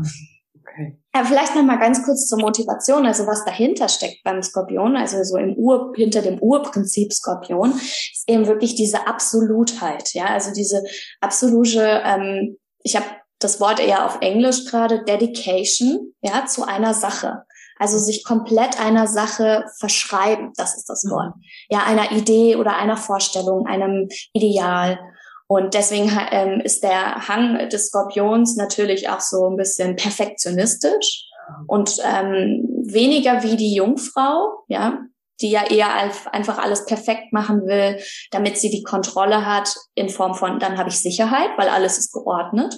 Okay. 0.61 0.99
Ja, 1.15 1.25
vielleicht 1.25 1.55
noch 1.55 1.63
mal 1.63 1.79
ganz 1.79 2.05
kurz 2.05 2.27
zur 2.27 2.41
Motivation, 2.41 3.07
also 3.07 3.27
was 3.27 3.45
dahinter 3.45 3.89
steckt 3.89 4.25
beim 4.25 4.43
Skorpion, 4.43 4.97
also 4.97 5.23
so 5.23 5.37
im 5.37 5.55
Ur, 5.57 5.93
hinter 5.95 6.23
dem 6.23 6.41
Urprinzip 6.41 7.13
Skorpion, 7.13 7.73
ist 7.73 8.25
eben 8.27 8.47
wirklich 8.47 8.75
diese 8.75 9.07
Absolutheit, 9.07 10.13
ja, 10.15 10.27
also 10.27 10.53
diese 10.53 10.83
absolute, 11.21 12.03
ähm, 12.05 12.57
ich 12.83 12.97
habe 12.97 13.07
das 13.39 13.61
Wort 13.61 13.79
eher 13.79 14.07
auf 14.07 14.19
Englisch 14.21 14.65
gerade, 14.65 15.05
Dedication, 15.05 16.15
ja, 16.23 16.47
zu 16.47 16.67
einer 16.67 16.95
Sache. 16.95 17.45
Also 17.79 17.99
sich 17.99 18.25
komplett 18.25 18.81
einer 18.81 19.07
Sache 19.07 19.65
verschreiben, 19.79 20.53
das 20.57 20.77
ist 20.77 20.89
das 20.89 21.05
Wort. 21.11 21.37
Mhm. 21.37 21.43
Ja, 21.71 21.85
einer 21.85 22.13
Idee 22.13 22.57
oder 22.57 22.77
einer 22.77 22.97
Vorstellung, 22.97 23.67
einem 23.67 24.09
Ideal. 24.33 24.99
Und 25.47 25.75
deswegen 25.75 26.11
ähm, 26.31 26.61
ist 26.61 26.83
der 26.83 27.29
Hang 27.29 27.69
des 27.69 27.89
Skorpions 27.89 28.57
natürlich 28.57 29.09
auch 29.09 29.21
so 29.21 29.49
ein 29.49 29.57
bisschen 29.57 29.97
perfektionistisch 29.97 31.27
und 31.67 31.97
ähm, 32.03 32.67
weniger 32.87 33.43
wie 33.43 33.57
die 33.57 33.75
Jungfrau, 33.75 34.65
ja, 34.69 34.99
die 35.41 35.51
ja 35.51 35.69
eher 35.69 35.93
einfach 36.33 36.59
alles 36.59 36.87
perfekt 36.87 37.33
machen 37.33 37.67
will, 37.67 38.01
damit 38.31 38.57
sie 38.57 38.71
die 38.71 38.83
Kontrolle 38.83 39.45
hat 39.45 39.75
in 39.95 40.09
Form 40.09 40.35
von, 40.35 40.61
dann 40.61 40.79
habe 40.79 40.91
ich 40.91 40.99
Sicherheit, 40.99 41.51
weil 41.57 41.69
alles 41.69 41.99
ist 41.99 42.13
geordnet. 42.13 42.75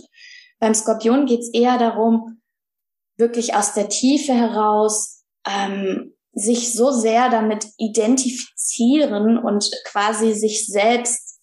Beim 0.59 0.75
Skorpion 0.75 1.27
geht 1.27 1.41
es 1.41 1.53
eher 1.53 1.79
darum, 1.79 2.41
wirklich 3.17 3.55
aus 3.55 3.75
der 3.75 3.89
Tiefe 3.89 4.35
heraus 4.35 5.25
ähm, 5.47 6.15
sich 6.33 6.75
so 6.75 6.91
sehr 6.91 7.31
damit 7.31 7.67
identifizieren 7.79 9.39
und 9.39 9.71
quasi 9.87 10.35
sich 10.35 10.67
selbst 10.67 11.39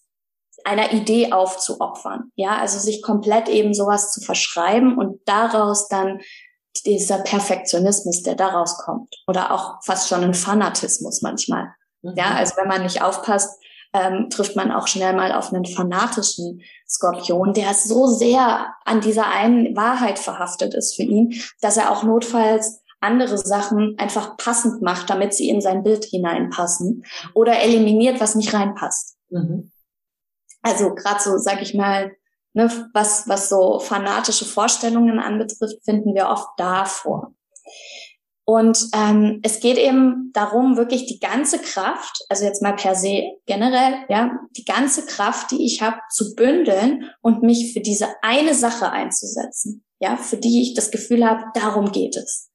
einer 0.64 0.92
Idee 0.92 1.32
aufzuopfern. 1.32 2.30
Ja, 2.36 2.58
also 2.58 2.78
sich 2.78 3.02
komplett 3.02 3.48
eben 3.48 3.74
sowas 3.74 4.12
zu 4.12 4.20
verschreiben 4.20 4.96
und 4.96 5.20
daraus 5.26 5.88
dann 5.88 6.20
dieser 6.86 7.18
Perfektionismus, 7.18 8.22
der 8.22 8.34
daraus 8.34 8.78
kommt. 8.78 9.14
Oder 9.26 9.52
auch 9.52 9.82
fast 9.82 10.08
schon 10.08 10.24
ein 10.24 10.34
Fanatismus 10.34 11.22
manchmal. 11.22 11.74
Mhm. 12.02 12.14
Ja, 12.16 12.34
also 12.34 12.56
wenn 12.56 12.68
man 12.68 12.82
nicht 12.82 13.02
aufpasst, 13.02 13.60
ähm, 13.94 14.28
trifft 14.28 14.56
man 14.56 14.72
auch 14.72 14.88
schnell 14.88 15.14
mal 15.14 15.32
auf 15.32 15.52
einen 15.52 15.64
fanatischen 15.64 16.62
Skorpion, 16.86 17.54
der 17.54 17.72
so 17.72 18.08
sehr 18.08 18.74
an 18.84 19.00
dieser 19.00 19.28
einen 19.30 19.76
Wahrheit 19.76 20.18
verhaftet 20.18 20.74
ist 20.74 20.96
für 20.96 21.04
ihn, 21.04 21.40
dass 21.60 21.76
er 21.76 21.92
auch 21.92 22.02
notfalls 22.02 22.82
andere 23.00 23.38
Sachen 23.38 23.96
einfach 23.98 24.36
passend 24.36 24.82
macht, 24.82 25.10
damit 25.10 25.34
sie 25.34 25.48
in 25.48 25.60
sein 25.60 25.82
Bild 25.84 26.04
hineinpassen 26.04 27.04
oder 27.34 27.60
eliminiert, 27.60 28.20
was 28.20 28.34
nicht 28.34 28.52
reinpasst. 28.52 29.16
Mhm. 29.30 29.70
Also 30.62 30.94
gerade 30.94 31.22
so, 31.22 31.36
sag 31.36 31.62
ich 31.62 31.74
mal, 31.74 32.16
ne, 32.54 32.90
was, 32.94 33.28
was 33.28 33.48
so 33.48 33.78
fanatische 33.78 34.46
Vorstellungen 34.46 35.20
anbetrifft, 35.20 35.84
finden 35.84 36.14
wir 36.14 36.28
oft 36.28 36.48
davor. 36.56 37.34
Und 38.46 38.88
ähm, 38.94 39.40
es 39.42 39.60
geht 39.60 39.78
eben 39.78 40.30
darum, 40.34 40.76
wirklich 40.76 41.06
die 41.06 41.18
ganze 41.18 41.58
Kraft, 41.58 42.24
also 42.28 42.44
jetzt 42.44 42.62
mal 42.62 42.76
per 42.76 42.94
se 42.94 43.38
generell, 43.46 44.04
ja, 44.10 44.38
die 44.56 44.66
ganze 44.66 45.06
Kraft, 45.06 45.50
die 45.50 45.64
ich 45.64 45.80
habe, 45.80 45.96
zu 46.10 46.34
bündeln 46.34 47.10
und 47.22 47.42
mich 47.42 47.72
für 47.72 47.80
diese 47.80 48.08
eine 48.20 48.54
Sache 48.54 48.90
einzusetzen, 48.90 49.82
ja, 49.98 50.16
für 50.18 50.36
die 50.36 50.60
ich 50.60 50.74
das 50.74 50.90
Gefühl 50.90 51.24
habe, 51.26 51.44
darum 51.54 51.90
geht 51.90 52.16
es. 52.16 52.50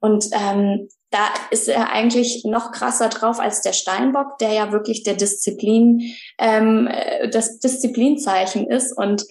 Und 0.00 0.26
ähm, 0.32 0.88
da 1.10 1.28
ist 1.50 1.68
er 1.68 1.90
eigentlich 1.90 2.44
noch 2.44 2.72
krasser 2.72 3.08
drauf 3.08 3.38
als 3.40 3.62
der 3.62 3.72
Steinbock, 3.72 4.38
der 4.38 4.52
ja 4.52 4.72
wirklich 4.72 5.02
der 5.02 5.14
Disziplin, 5.14 6.14
ähm, 6.38 6.88
das 7.32 7.58
Disziplinzeichen 7.58 8.66
ist 8.66 8.96
und 8.96 9.24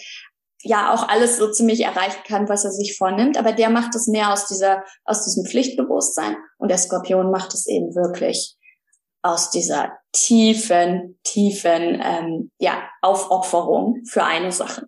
ja 0.62 0.94
auch 0.94 1.08
alles 1.08 1.38
so 1.38 1.50
ziemlich 1.52 1.84
erreichen 1.84 2.22
kann, 2.26 2.50
was 2.50 2.66
er 2.66 2.72
sich 2.72 2.98
vornimmt. 2.98 3.38
Aber 3.38 3.52
der 3.52 3.70
macht 3.70 3.96
es 3.96 4.08
mehr 4.08 4.34
aus 4.34 4.48
dieser, 4.48 4.84
aus 5.06 5.24
diesem 5.24 5.46
Pflichtbewusstsein 5.46 6.36
und 6.58 6.70
der 6.70 6.78
Skorpion 6.78 7.32
macht 7.32 7.54
es 7.54 7.68
eben 7.68 7.96
wirklich 7.96 8.56
aus 9.22 9.50
dieser 9.50 9.92
tiefen, 10.14 11.20
tiefen, 11.24 12.02
ähm, 12.02 12.52
ja, 12.60 12.90
Aufopferung 13.02 14.04
für 14.06 14.24
eine 14.24 14.52
Sache. 14.52 14.88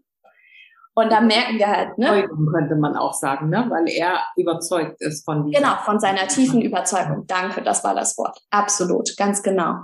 Und 0.94 1.12
da 1.12 1.22
merken 1.22 1.58
wir 1.58 1.68
halt, 1.68 1.98
ne? 1.98 2.08
Überzeugung 2.08 2.48
könnte 2.54 2.76
man 2.76 2.98
auch 2.98 3.14
sagen, 3.14 3.50
ne? 3.50 3.66
Weil 3.70 3.88
er 3.88 4.20
überzeugt 4.36 5.02
ist 5.02 5.24
von 5.24 5.46
dieser. 5.46 5.62
Genau, 5.62 5.76
von 5.86 6.00
seiner 6.00 6.28
tiefen 6.28 6.62
Überzeugung. 6.62 7.26
Danke, 7.28 7.62
das 7.62 7.84
war 7.84 7.96
das 7.96 8.18
Wort. 8.18 8.38
Absolut, 8.50 9.16
ganz 9.18 9.42
genau. 9.42 9.76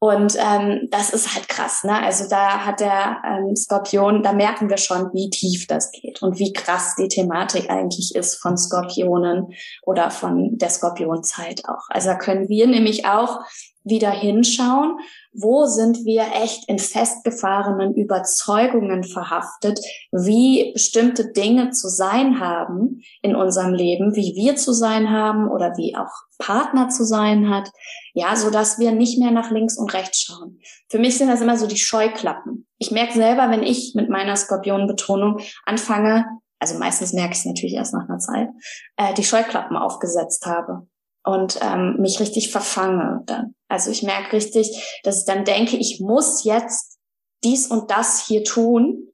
Und 0.00 0.36
ähm, 0.38 0.88
das 0.90 1.10
ist 1.10 1.34
halt 1.34 1.48
krass, 1.48 1.82
ne? 1.82 2.00
Also 2.00 2.28
da 2.28 2.64
hat 2.64 2.78
der 2.78 3.20
ähm, 3.26 3.56
Skorpion, 3.56 4.22
da 4.22 4.32
merken 4.32 4.70
wir 4.70 4.76
schon, 4.76 5.12
wie 5.12 5.28
tief 5.28 5.66
das 5.66 5.90
geht 5.90 6.22
und 6.22 6.38
wie 6.38 6.52
krass 6.52 6.94
die 6.96 7.08
Thematik 7.08 7.68
eigentlich 7.68 8.14
ist 8.14 8.36
von 8.36 8.56
Skorpionen 8.56 9.52
oder 9.82 10.12
von 10.12 10.56
der 10.56 10.70
Skorpionzeit 10.70 11.62
auch. 11.68 11.88
Also 11.88 12.10
da 12.10 12.14
können 12.14 12.48
wir 12.48 12.68
nämlich 12.68 13.06
auch 13.06 13.40
wieder 13.88 14.10
hinschauen, 14.10 14.98
wo 15.32 15.66
sind 15.66 16.04
wir 16.04 16.26
echt 16.42 16.68
in 16.68 16.78
festgefahrenen 16.78 17.94
Überzeugungen 17.94 19.04
verhaftet, 19.04 19.78
wie 20.10 20.72
bestimmte 20.72 21.32
Dinge 21.32 21.70
zu 21.70 21.88
sein 21.88 22.40
haben 22.40 23.02
in 23.22 23.36
unserem 23.36 23.72
Leben, 23.72 24.14
wie 24.16 24.34
wir 24.34 24.56
zu 24.56 24.72
sein 24.72 25.10
haben 25.10 25.48
oder 25.48 25.76
wie 25.76 25.96
auch 25.96 26.10
Partner 26.38 26.88
zu 26.88 27.04
sein 27.04 27.50
hat, 27.50 27.70
ja, 28.14 28.36
so 28.36 28.50
dass 28.50 28.78
wir 28.78 28.92
nicht 28.92 29.18
mehr 29.18 29.30
nach 29.30 29.50
links 29.50 29.76
und 29.76 29.92
rechts 29.94 30.22
schauen. 30.22 30.60
Für 30.88 30.98
mich 30.98 31.18
sind 31.18 31.28
das 31.28 31.40
immer 31.40 31.56
so 31.56 31.66
die 31.66 31.76
Scheuklappen. 31.76 32.66
Ich 32.78 32.90
merke 32.90 33.14
selber, 33.14 33.50
wenn 33.50 33.62
ich 33.62 33.94
mit 33.94 34.08
meiner 34.08 34.36
Skorpionenbetonung 34.36 35.40
anfange, 35.64 36.26
also 36.58 36.78
meistens 36.78 37.12
merke 37.12 37.32
ich 37.32 37.38
es 37.38 37.44
natürlich 37.44 37.74
erst 37.74 37.94
nach 37.94 38.08
einer 38.08 38.18
Zeit, 38.18 38.48
äh, 38.96 39.14
die 39.14 39.24
Scheuklappen 39.24 39.76
aufgesetzt 39.76 40.46
habe 40.46 40.86
und 41.28 41.58
ähm, 41.60 41.96
mich 41.98 42.20
richtig 42.20 42.50
verfange 42.50 43.22
dann. 43.26 43.54
Also 43.68 43.90
ich 43.90 44.02
merke 44.02 44.34
richtig, 44.34 45.00
dass 45.04 45.20
ich 45.20 45.24
dann 45.26 45.44
denke, 45.44 45.76
ich 45.76 46.00
muss 46.00 46.42
jetzt 46.44 46.98
dies 47.44 47.66
und 47.66 47.90
das 47.90 48.26
hier 48.26 48.44
tun, 48.44 49.08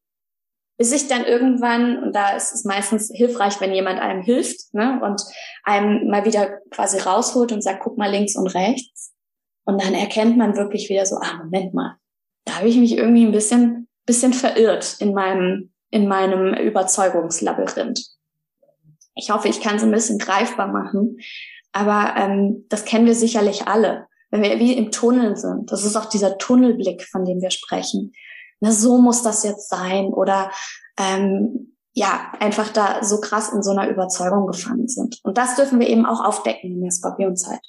bis 0.79 0.92
ich 0.92 1.09
dann 1.09 1.24
irgendwann, 1.24 2.00
und 2.05 2.14
da 2.14 2.37
ist 2.37 2.55
es 2.55 2.64
meistens 2.64 3.11
hilfreich, 3.12 3.61
wenn 3.61 3.74
jemand 3.74 4.00
einem 4.00 4.22
hilft 4.22 4.72
ne, 4.72 5.00
und 5.03 5.22
einem 5.64 6.09
mal 6.09 6.24
wieder 6.24 6.61
quasi 6.70 6.98
rausholt 6.98 7.50
und 7.50 7.62
sagt, 7.62 7.83
guck 7.83 7.98
mal 7.98 8.11
links 8.11 8.37
und 8.37 8.46
rechts. 8.46 9.12
Und 9.64 9.83
dann 9.83 9.94
erkennt 9.94 10.37
man 10.37 10.57
wirklich 10.57 10.88
wieder 10.88 11.07
so, 11.07 11.16
ah, 11.16 11.38
Moment 11.42 11.74
mal, 11.74 11.96
da 12.44 12.59
habe 12.59 12.68
ich 12.68 12.77
mich 12.77 12.96
irgendwie 12.96 13.27
ein 13.27 13.33
bisschen, 13.33 13.88
bisschen 14.07 14.33
verirrt 14.33 14.98
in 15.00 15.14
meinem, 15.14 15.72
in 15.90 16.07
meinem 16.07 16.55
Überzeugungslabyrinth. 16.55 18.07
Ich 19.16 19.31
hoffe, 19.31 19.48
ich 19.48 19.61
kann 19.61 19.77
es 19.77 19.83
ein 19.83 19.90
bisschen 19.90 20.18
greifbar 20.18 20.68
machen, 20.68 21.18
aber 21.74 22.14
ähm, 22.16 22.64
das 22.68 22.84
kennen 22.84 23.04
wir 23.04 23.16
sicherlich 23.16 23.66
alle, 23.66 24.06
wenn 24.30 24.42
wir 24.42 24.58
wie 24.60 24.74
im 24.74 24.92
Tunnel 24.92 25.37
sind. 25.37 25.72
Das 25.72 25.84
ist 25.84 25.96
auch 25.96 26.06
dieser 26.06 26.38
Tunnelblick, 26.38 27.02
von 27.02 27.24
dem 27.24 27.40
wir 27.40 27.50
sprechen. 27.50 28.12
Na, 28.60 28.70
so 28.70 28.98
muss 28.98 29.22
das 29.22 29.42
jetzt 29.42 29.68
sein. 29.68 30.06
Oder 30.06 30.52
ähm, 30.96 31.76
ja, 31.92 32.32
einfach 32.38 32.72
da 32.72 33.02
so 33.02 33.20
krass 33.20 33.52
in 33.52 33.62
so 33.62 33.72
einer 33.72 33.88
Überzeugung 33.88 34.46
gefangen 34.46 34.87
sind. 34.87 35.18
Und 35.24 35.37
das 35.37 35.56
dürfen 35.56 35.80
wir 35.80 35.88
eben 35.88 36.06
auch 36.06 36.24
aufdecken 36.24 36.70
in 36.70 36.82
der 36.82 36.92
Skorpionzeit. 36.92 37.60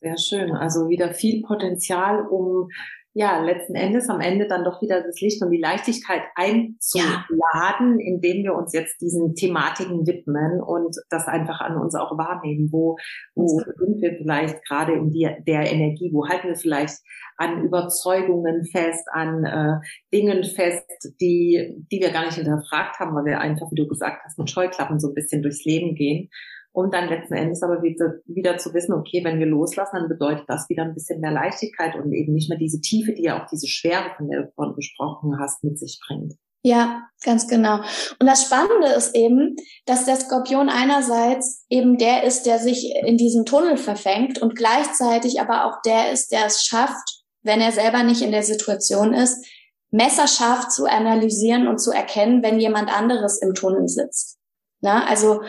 Sehr 0.00 0.16
schön. 0.16 0.56
Also 0.56 0.88
wieder 0.88 1.12
viel 1.12 1.42
Potenzial, 1.42 2.26
um 2.26 2.70
ja, 3.18 3.42
letzten 3.42 3.74
Endes 3.74 4.10
am 4.10 4.20
Ende 4.20 4.46
dann 4.46 4.62
doch 4.62 4.82
wieder 4.82 5.02
das 5.02 5.18
Licht 5.22 5.42
und 5.42 5.50
die 5.50 5.56
Leichtigkeit 5.58 6.20
einzuladen, 6.34 7.98
ja. 7.98 8.06
indem 8.06 8.44
wir 8.44 8.54
uns 8.54 8.74
jetzt 8.74 9.00
diesen 9.00 9.34
Thematiken 9.34 10.06
widmen 10.06 10.60
und 10.60 10.94
das 11.08 11.26
einfach 11.26 11.62
an 11.62 11.78
uns 11.78 11.94
auch 11.94 12.18
wahrnehmen. 12.18 12.68
Wo, 12.70 12.98
wo 13.34 13.46
sind 13.46 14.02
wir 14.02 14.18
vielleicht 14.18 14.62
gerade 14.66 14.92
in 14.92 15.08
die, 15.08 15.26
der 15.46 15.72
Energie? 15.72 16.10
Wo 16.12 16.28
halten 16.28 16.48
wir 16.48 16.56
vielleicht 16.56 16.98
an 17.38 17.64
Überzeugungen 17.64 18.66
fest, 18.66 19.08
an 19.10 19.44
äh, 19.46 19.78
Dingen 20.12 20.44
fest, 20.44 20.84
die, 21.18 21.74
die 21.90 22.00
wir 22.00 22.10
gar 22.10 22.26
nicht 22.26 22.34
hinterfragt 22.34 23.00
haben, 23.00 23.16
weil 23.16 23.24
wir 23.24 23.40
einfach, 23.40 23.70
wie 23.70 23.80
du 23.80 23.88
gesagt 23.88 24.24
hast, 24.26 24.38
mit 24.38 24.50
Scheuklappen 24.50 25.00
so 25.00 25.08
ein 25.08 25.14
bisschen 25.14 25.40
durchs 25.40 25.64
Leben 25.64 25.94
gehen 25.94 26.28
und 26.76 26.92
dann 26.92 27.08
letzten 27.08 27.32
Endes 27.32 27.62
aber 27.62 27.82
wieder, 27.82 28.16
wieder 28.26 28.58
zu 28.58 28.74
wissen, 28.74 28.92
okay, 28.92 29.24
wenn 29.24 29.38
wir 29.38 29.46
loslassen, 29.46 29.96
dann 29.96 30.10
bedeutet 30.10 30.44
das 30.46 30.68
wieder 30.68 30.82
ein 30.82 30.92
bisschen 30.92 31.20
mehr 31.20 31.30
Leichtigkeit 31.30 31.94
und 31.96 32.12
eben 32.12 32.34
nicht 32.34 32.50
mehr 32.50 32.58
diese 32.58 32.82
Tiefe, 32.82 33.14
die 33.14 33.22
ja 33.22 33.42
auch 33.42 33.46
diese 33.50 33.66
Schwere, 33.66 34.10
von 34.14 34.28
der 34.28 34.42
du 34.42 34.52
vorhin 34.54 34.74
gesprochen 34.74 35.38
hast, 35.40 35.64
mit 35.64 35.78
sich 35.78 35.98
bringt. 36.06 36.34
Ja, 36.62 37.04
ganz 37.24 37.48
genau. 37.48 37.76
Und 38.20 38.26
das 38.26 38.42
Spannende 38.42 38.88
ist 38.88 39.16
eben, 39.16 39.56
dass 39.86 40.04
der 40.04 40.16
Skorpion 40.16 40.68
einerseits 40.68 41.64
eben 41.70 41.96
der 41.96 42.24
ist, 42.24 42.44
der 42.44 42.58
sich 42.58 42.92
in 43.06 43.16
diesem 43.16 43.46
Tunnel 43.46 43.78
verfängt 43.78 44.42
und 44.42 44.54
gleichzeitig 44.54 45.40
aber 45.40 45.64
auch 45.64 45.80
der 45.80 46.12
ist, 46.12 46.30
der 46.30 46.44
es 46.44 46.62
schafft, 46.62 47.24
wenn 47.42 47.62
er 47.62 47.72
selber 47.72 48.02
nicht 48.02 48.20
in 48.20 48.32
der 48.32 48.42
Situation 48.42 49.14
ist, 49.14 49.46
messerscharf 49.90 50.68
zu 50.68 50.84
analysieren 50.84 51.68
und 51.68 51.78
zu 51.78 51.90
erkennen, 51.90 52.42
wenn 52.42 52.60
jemand 52.60 52.94
anderes 52.94 53.40
im 53.40 53.54
Tunnel 53.54 53.88
sitzt. 53.88 54.36
Na, 54.82 55.06
also 55.06 55.40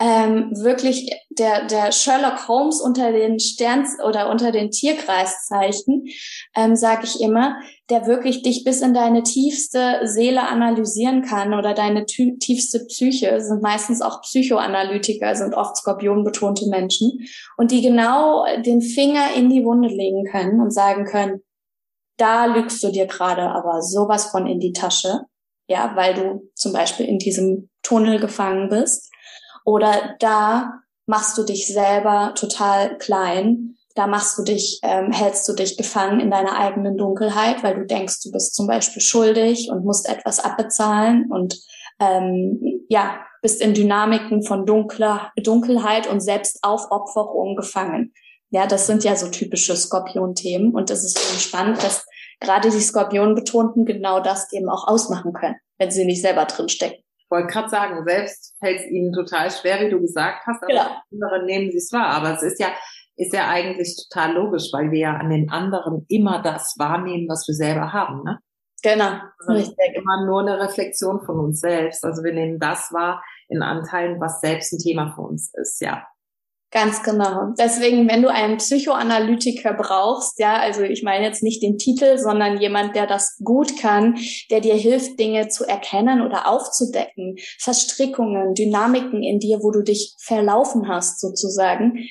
ähm, 0.00 0.50
wirklich 0.56 1.08
der, 1.30 1.66
der 1.66 1.92
Sherlock 1.92 2.48
Holmes 2.48 2.80
unter 2.80 3.12
den 3.12 3.38
Sterns 3.38 3.96
oder 4.04 4.28
unter 4.28 4.50
den 4.50 4.70
Tierkreiszeichen, 4.70 6.06
ähm, 6.56 6.74
sage 6.74 7.04
ich 7.04 7.20
immer, 7.20 7.56
der 7.90 8.06
wirklich 8.06 8.42
dich 8.42 8.64
bis 8.64 8.80
in 8.80 8.92
deine 8.92 9.22
tiefste 9.22 10.00
Seele 10.04 10.48
analysieren 10.48 11.22
kann 11.22 11.54
oder 11.54 11.74
deine 11.74 12.06
tiefste 12.06 12.84
Psyche, 12.86 13.40
sind 13.40 13.62
meistens 13.62 14.02
auch 14.02 14.20
Psychoanalytiker, 14.22 15.36
sind 15.36 15.54
oft 15.54 15.76
skorpionbetonte 15.76 16.68
Menschen 16.68 17.26
und 17.56 17.70
die 17.70 17.82
genau 17.82 18.44
den 18.62 18.82
Finger 18.82 19.34
in 19.36 19.48
die 19.48 19.64
Wunde 19.64 19.88
legen 19.88 20.24
können 20.24 20.60
und 20.60 20.72
sagen 20.72 21.04
können, 21.04 21.40
da 22.16 22.46
lügst 22.46 22.82
du 22.82 22.90
dir 22.90 23.06
gerade 23.06 23.42
aber 23.42 23.80
sowas 23.80 24.26
von 24.26 24.46
in 24.46 24.58
die 24.58 24.72
Tasche, 24.72 25.20
ja, 25.68 25.92
weil 25.94 26.14
du 26.14 26.50
zum 26.54 26.72
Beispiel 26.72 27.06
in 27.06 27.18
diesem 27.18 27.68
Tunnel 27.82 28.18
gefangen 28.18 28.68
bist 28.68 29.13
oder 29.64 30.14
da 30.20 30.80
machst 31.06 31.36
du 31.36 31.42
dich 31.42 31.66
selber 31.66 32.32
total 32.34 32.96
klein. 32.98 33.76
Da 33.94 34.06
machst 34.06 34.38
du 34.38 34.42
dich, 34.42 34.80
ähm, 34.82 35.12
hältst 35.12 35.48
du 35.48 35.52
dich 35.52 35.76
gefangen 35.76 36.20
in 36.20 36.30
deiner 36.30 36.58
eigenen 36.58 36.96
Dunkelheit, 36.96 37.62
weil 37.62 37.76
du 37.76 37.86
denkst, 37.86 38.22
du 38.22 38.32
bist 38.32 38.54
zum 38.54 38.66
Beispiel 38.66 39.00
schuldig 39.00 39.70
und 39.70 39.84
musst 39.84 40.08
etwas 40.08 40.40
abbezahlen 40.40 41.30
und 41.30 41.60
ähm, 42.00 42.84
ja, 42.88 43.20
bist 43.40 43.60
in 43.60 43.72
Dynamiken 43.72 44.42
von 44.42 44.66
dunkler 44.66 45.32
Dunkelheit 45.36 46.08
und 46.08 46.20
Selbstaufopferung 46.20 47.54
gefangen. 47.54 48.12
Ja, 48.50 48.66
das 48.66 48.86
sind 48.86 49.04
ja 49.04 49.14
so 49.14 49.28
typische 49.28 49.76
Skorpion-Themen 49.76 50.74
und 50.74 50.90
es 50.90 51.04
ist 51.04 51.18
eben 51.18 51.38
spannend, 51.38 51.82
dass 51.82 52.04
gerade 52.40 52.70
die 52.70 52.80
Skorpion-Betonten 52.80 53.84
genau 53.84 54.20
das 54.20 54.52
eben 54.52 54.68
auch 54.68 54.88
ausmachen 54.88 55.32
können, 55.32 55.56
wenn 55.78 55.90
sie 55.90 56.04
nicht 56.04 56.22
selber 56.22 56.46
drinstecken 56.46 57.03
wollte 57.34 57.52
gerade 57.52 57.68
sagen, 57.68 58.04
selbst 58.06 58.54
fällt 58.60 58.80
es 58.80 58.86
ihnen 58.86 59.12
total 59.12 59.50
schwer, 59.50 59.80
wie 59.80 59.90
du 59.90 60.00
gesagt 60.00 60.46
hast, 60.46 60.62
aber 60.62 60.72
ja. 60.72 61.02
andere 61.12 61.44
nehmen 61.44 61.70
sie 61.70 61.78
es 61.78 61.92
wahr. 61.92 62.10
Aber 62.10 62.32
es 62.34 62.42
ist 62.42 62.60
ja, 62.60 62.68
ist 63.16 63.34
ja 63.34 63.48
eigentlich 63.48 63.96
total 64.08 64.34
logisch, 64.34 64.70
weil 64.72 64.90
wir 64.90 64.98
ja 64.98 65.16
an 65.16 65.30
den 65.30 65.50
anderen 65.50 66.06
immer 66.08 66.42
das 66.42 66.76
wahrnehmen, 66.78 67.28
was 67.28 67.46
wir 67.48 67.54
selber 67.54 67.92
haben, 67.92 68.22
ne? 68.22 68.38
Genau. 68.82 69.18
Also 69.46 69.62
ich 69.62 69.74
denke 69.76 69.98
immer 69.98 70.26
nur 70.26 70.40
eine 70.40 70.60
Reflexion 70.60 71.24
von 71.24 71.38
uns 71.40 71.60
selbst. 71.60 72.04
Also 72.04 72.22
wir 72.22 72.34
nehmen 72.34 72.58
das 72.58 72.92
wahr 72.92 73.24
in 73.48 73.62
Anteilen, 73.62 74.20
was 74.20 74.40
selbst 74.40 74.74
ein 74.74 74.78
Thema 74.78 75.14
für 75.14 75.22
uns 75.22 75.50
ist, 75.54 75.80
ja. 75.80 76.06
Ganz 76.74 77.04
genau. 77.04 77.54
Deswegen, 77.56 78.08
wenn 78.10 78.20
du 78.20 78.32
einen 78.32 78.56
Psychoanalytiker 78.56 79.74
brauchst, 79.74 80.40
ja, 80.40 80.56
also 80.56 80.82
ich 80.82 81.04
meine 81.04 81.24
jetzt 81.24 81.44
nicht 81.44 81.62
den 81.62 81.78
Titel, 81.78 82.18
sondern 82.18 82.60
jemand, 82.60 82.96
der 82.96 83.06
das 83.06 83.38
gut 83.44 83.78
kann, 83.78 84.18
der 84.50 84.60
dir 84.60 84.74
hilft, 84.74 85.20
Dinge 85.20 85.46
zu 85.46 85.64
erkennen 85.64 86.20
oder 86.20 86.48
aufzudecken, 86.48 87.36
Verstrickungen, 87.60 88.54
Dynamiken 88.54 89.22
in 89.22 89.38
dir, 89.38 89.60
wo 89.62 89.70
du 89.70 89.82
dich 89.82 90.16
verlaufen 90.18 90.88
hast, 90.88 91.20
sozusagen. 91.20 92.08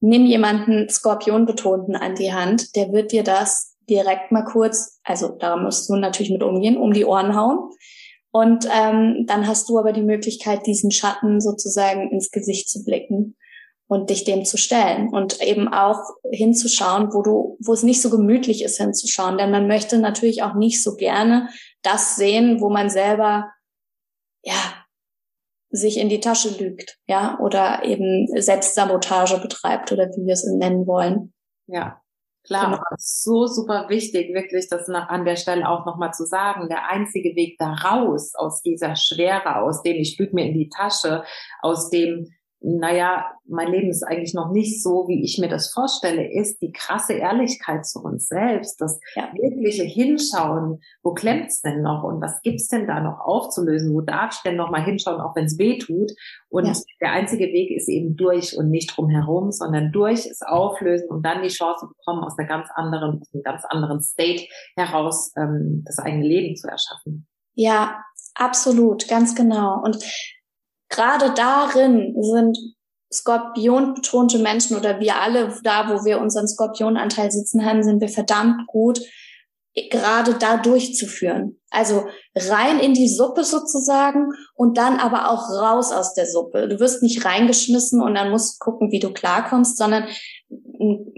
Nimm 0.00 0.24
jemanden 0.24 0.88
Skorpionbetonten 0.88 1.94
an 1.94 2.14
die 2.14 2.32
Hand, 2.32 2.74
der 2.76 2.90
wird 2.90 3.12
dir 3.12 3.22
das 3.22 3.76
direkt 3.90 4.32
mal 4.32 4.44
kurz, 4.44 4.98
also 5.04 5.28
da 5.28 5.58
musst 5.58 5.90
du 5.90 5.96
natürlich 5.96 6.32
mit 6.32 6.42
umgehen, 6.42 6.78
um 6.78 6.94
die 6.94 7.04
Ohren 7.04 7.36
hauen. 7.36 7.58
Und 8.32 8.66
ähm, 8.74 9.26
dann 9.26 9.46
hast 9.46 9.68
du 9.68 9.78
aber 9.78 9.92
die 9.92 10.02
Möglichkeit, 10.02 10.66
diesen 10.66 10.90
Schatten 10.90 11.42
sozusagen 11.42 12.10
ins 12.10 12.30
Gesicht 12.30 12.70
zu 12.70 12.82
blicken 12.82 13.36
und 13.86 14.10
dich 14.10 14.24
dem 14.24 14.44
zu 14.44 14.56
stellen 14.56 15.10
und 15.10 15.40
eben 15.42 15.68
auch 15.68 16.00
hinzuschauen, 16.30 17.12
wo 17.12 17.22
du, 17.22 17.56
wo 17.60 17.72
es 17.72 17.82
nicht 17.82 18.00
so 18.00 18.10
gemütlich 18.10 18.64
ist 18.64 18.78
hinzuschauen, 18.78 19.38
denn 19.38 19.50
man 19.50 19.68
möchte 19.68 19.98
natürlich 19.98 20.42
auch 20.42 20.54
nicht 20.54 20.82
so 20.82 20.96
gerne 20.96 21.48
das 21.82 22.16
sehen, 22.16 22.60
wo 22.60 22.70
man 22.70 22.88
selber, 22.88 23.50
ja, 24.42 24.84
sich 25.70 25.98
in 25.98 26.08
die 26.08 26.20
Tasche 26.20 26.50
lügt, 26.50 26.98
ja, 27.08 27.38
oder 27.40 27.84
eben 27.84 28.28
Selbstsabotage 28.40 29.38
betreibt 29.38 29.92
oder 29.92 30.06
wie 30.06 30.24
wir 30.24 30.34
es 30.34 30.46
nennen 30.46 30.86
wollen. 30.86 31.34
Ja, 31.66 32.00
klar. 32.44 32.66
Genau. 32.66 32.82
So 32.96 33.46
super 33.46 33.88
wichtig, 33.88 34.32
wirklich 34.34 34.68
das 34.68 34.88
nach, 34.88 35.08
an 35.08 35.24
der 35.24 35.36
Stelle 35.36 35.68
auch 35.68 35.84
nochmal 35.84 36.14
zu 36.14 36.24
sagen. 36.24 36.68
Der 36.68 36.88
einzige 36.88 37.34
Weg 37.34 37.56
da 37.58 37.72
raus 37.72 38.34
aus 38.34 38.62
dieser 38.62 38.96
Schwere, 38.96 39.56
aus 39.56 39.82
dem 39.82 39.96
ich 39.96 40.16
lüge 40.18 40.34
mir 40.34 40.46
in 40.46 40.54
die 40.54 40.68
Tasche, 40.68 41.24
aus 41.60 41.90
dem 41.90 42.28
naja, 42.66 43.26
mein 43.46 43.70
Leben 43.70 43.90
ist 43.90 44.02
eigentlich 44.02 44.32
noch 44.32 44.50
nicht 44.50 44.82
so, 44.82 45.06
wie 45.06 45.22
ich 45.22 45.36
mir 45.38 45.48
das 45.48 45.70
vorstelle, 45.70 46.32
ist 46.32 46.62
die 46.62 46.72
krasse 46.72 47.12
Ehrlichkeit 47.12 47.84
zu 47.84 48.00
uns 48.00 48.26
selbst, 48.26 48.80
das 48.80 48.98
ja. 49.14 49.28
wirkliche 49.34 49.82
Hinschauen, 49.82 50.80
wo 51.02 51.12
klemmt's 51.12 51.60
denn 51.60 51.82
noch 51.82 52.04
und 52.04 52.22
was 52.22 52.40
gibt's 52.40 52.68
denn 52.68 52.86
da 52.86 53.00
noch 53.00 53.20
aufzulösen, 53.20 53.92
wo 53.92 54.00
darf 54.00 54.36
ich 54.36 54.42
denn 54.42 54.56
noch 54.56 54.70
mal 54.70 54.82
hinschauen, 54.82 55.20
auch 55.20 55.36
wenn 55.36 55.44
es 55.44 55.58
weh 55.58 55.76
tut. 55.76 56.12
Und 56.48 56.66
ja. 56.66 56.72
der 57.02 57.12
einzige 57.12 57.44
Weg 57.44 57.70
ist 57.70 57.90
eben 57.90 58.16
durch 58.16 58.56
und 58.56 58.70
nicht 58.70 58.96
drumherum, 58.96 59.52
sondern 59.52 59.92
durch 59.92 60.24
ist 60.24 60.46
auflösen 60.46 61.10
und 61.10 61.22
dann 61.26 61.42
die 61.42 61.48
Chance 61.48 61.86
bekommen, 61.86 62.24
aus 62.24 62.38
einer 62.38 62.48
ganz 62.48 62.68
anderen, 62.74 63.20
aus 63.20 63.34
einem 63.34 63.42
ganz 63.42 63.64
anderen 63.66 64.00
State 64.00 64.44
heraus 64.74 65.32
ähm, 65.36 65.82
das 65.84 65.98
eigene 65.98 66.26
Leben 66.26 66.56
zu 66.56 66.66
erschaffen. 66.66 67.26
Ja, 67.52 68.02
absolut, 68.34 69.06
ganz 69.06 69.34
genau. 69.34 69.82
Und 69.84 69.98
gerade 70.94 71.32
darin 71.34 72.14
sind 72.20 72.58
Skorpion-betonte 73.12 74.38
Menschen 74.38 74.76
oder 74.76 74.98
wir 75.00 75.20
alle 75.20 75.54
da, 75.62 75.88
wo 75.88 76.04
wir 76.04 76.20
unseren 76.20 76.48
Skorpionanteil 76.48 77.30
sitzen 77.30 77.64
haben, 77.64 77.82
sind 77.82 78.00
wir 78.00 78.08
verdammt 78.08 78.66
gut, 78.66 79.00
gerade 79.90 80.34
da 80.34 80.56
durchzuführen. 80.56 81.60
Also 81.70 82.06
rein 82.34 82.78
in 82.78 82.94
die 82.94 83.08
Suppe 83.08 83.44
sozusagen 83.44 84.28
und 84.54 84.78
dann 84.78 84.98
aber 84.98 85.30
auch 85.30 85.50
raus 85.50 85.92
aus 85.92 86.14
der 86.14 86.26
Suppe. 86.26 86.68
Du 86.68 86.78
wirst 86.78 87.02
nicht 87.02 87.24
reingeschmissen 87.24 88.00
und 88.00 88.14
dann 88.14 88.30
musst 88.30 88.54
du 88.54 88.64
gucken, 88.64 88.92
wie 88.92 89.00
du 89.00 89.12
klarkommst, 89.12 89.76
sondern, 89.76 90.06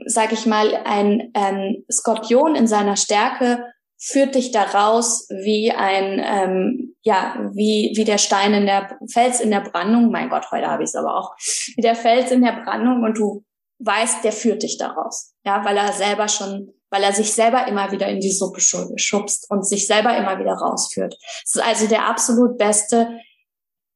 sag 0.06 0.32
ich 0.32 0.46
mal, 0.46 0.74
ein 0.84 1.30
ähm, 1.34 1.84
Skorpion 1.90 2.54
in 2.54 2.66
seiner 2.66 2.96
Stärke 2.96 3.64
führt 3.98 4.34
dich 4.34 4.50
da 4.50 4.62
raus 4.62 5.26
wie 5.30 5.72
ein, 5.72 6.20
ähm, 6.24 6.96
ja, 7.02 7.36
wie, 7.54 7.92
wie 7.96 8.04
der 8.04 8.18
Stein 8.18 8.54
in 8.54 8.66
der, 8.66 8.98
Fels 9.10 9.40
in 9.40 9.50
der 9.50 9.60
Brandung. 9.60 10.10
Mein 10.10 10.28
Gott, 10.28 10.50
heute 10.50 10.68
habe 10.68 10.82
ich 10.82 10.90
es 10.90 10.94
aber 10.94 11.16
auch. 11.16 11.34
Wie 11.76 11.82
der 11.82 11.94
Fels 11.94 12.30
in 12.30 12.42
der 12.42 12.62
Brandung 12.64 13.02
und 13.02 13.16
du 13.16 13.44
weißt, 13.78 14.24
der 14.24 14.32
führt 14.32 14.62
dich 14.62 14.78
da 14.78 14.88
raus. 14.88 15.34
Ja, 15.44 15.64
weil 15.64 15.76
er 15.76 15.92
selber 15.92 16.28
schon, 16.28 16.72
weil 16.90 17.02
er 17.02 17.12
sich 17.12 17.32
selber 17.32 17.66
immer 17.68 17.92
wieder 17.92 18.08
in 18.08 18.20
die 18.20 18.32
Suppe 18.32 18.60
schubst 18.60 19.50
und 19.50 19.66
sich 19.66 19.86
selber 19.86 20.16
immer 20.16 20.38
wieder 20.38 20.54
rausführt. 20.54 21.16
Es 21.44 21.54
ist 21.54 21.64
also 21.64 21.86
der 21.86 22.06
absolut 22.06 22.58
beste 22.58 23.18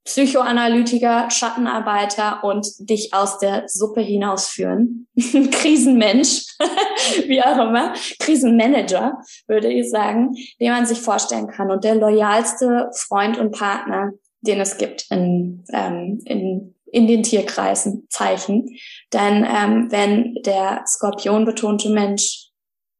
Psychoanalytiker, 0.05 1.31
Schattenarbeiter 1.31 2.43
und 2.43 2.67
dich 2.79 3.13
aus 3.13 3.39
der 3.39 3.65
Suppe 3.69 4.01
hinausführen. 4.01 5.07
Krisenmensch, 5.17 6.47
wie 7.27 7.43
auch 7.43 7.69
immer, 7.69 7.93
Krisenmanager, 8.19 9.19
würde 9.47 9.69
ich 9.69 9.91
sagen, 9.91 10.35
den 10.59 10.73
man 10.73 10.87
sich 10.87 11.01
vorstellen 11.01 11.49
kann 11.49 11.71
und 11.71 11.85
der 11.85 11.97
loyalste 11.97 12.91
Freund 12.95 13.39
und 13.39 13.53
Partner, 13.53 14.13
den 14.41 14.61
es 14.61 14.79
gibt 14.79 15.07
in, 15.11 15.65
ähm, 15.73 16.21
in, 16.25 16.75
in 16.87 17.07
den 17.07 17.23
Tierkreisen, 17.23 18.07
Zeichen. 18.09 18.69
Denn 19.13 19.45
ähm, 19.45 19.89
wenn 19.91 20.35
der 20.47 20.83
Skorpion 20.87 21.45
betonte 21.45 21.91
Mensch 21.91 22.51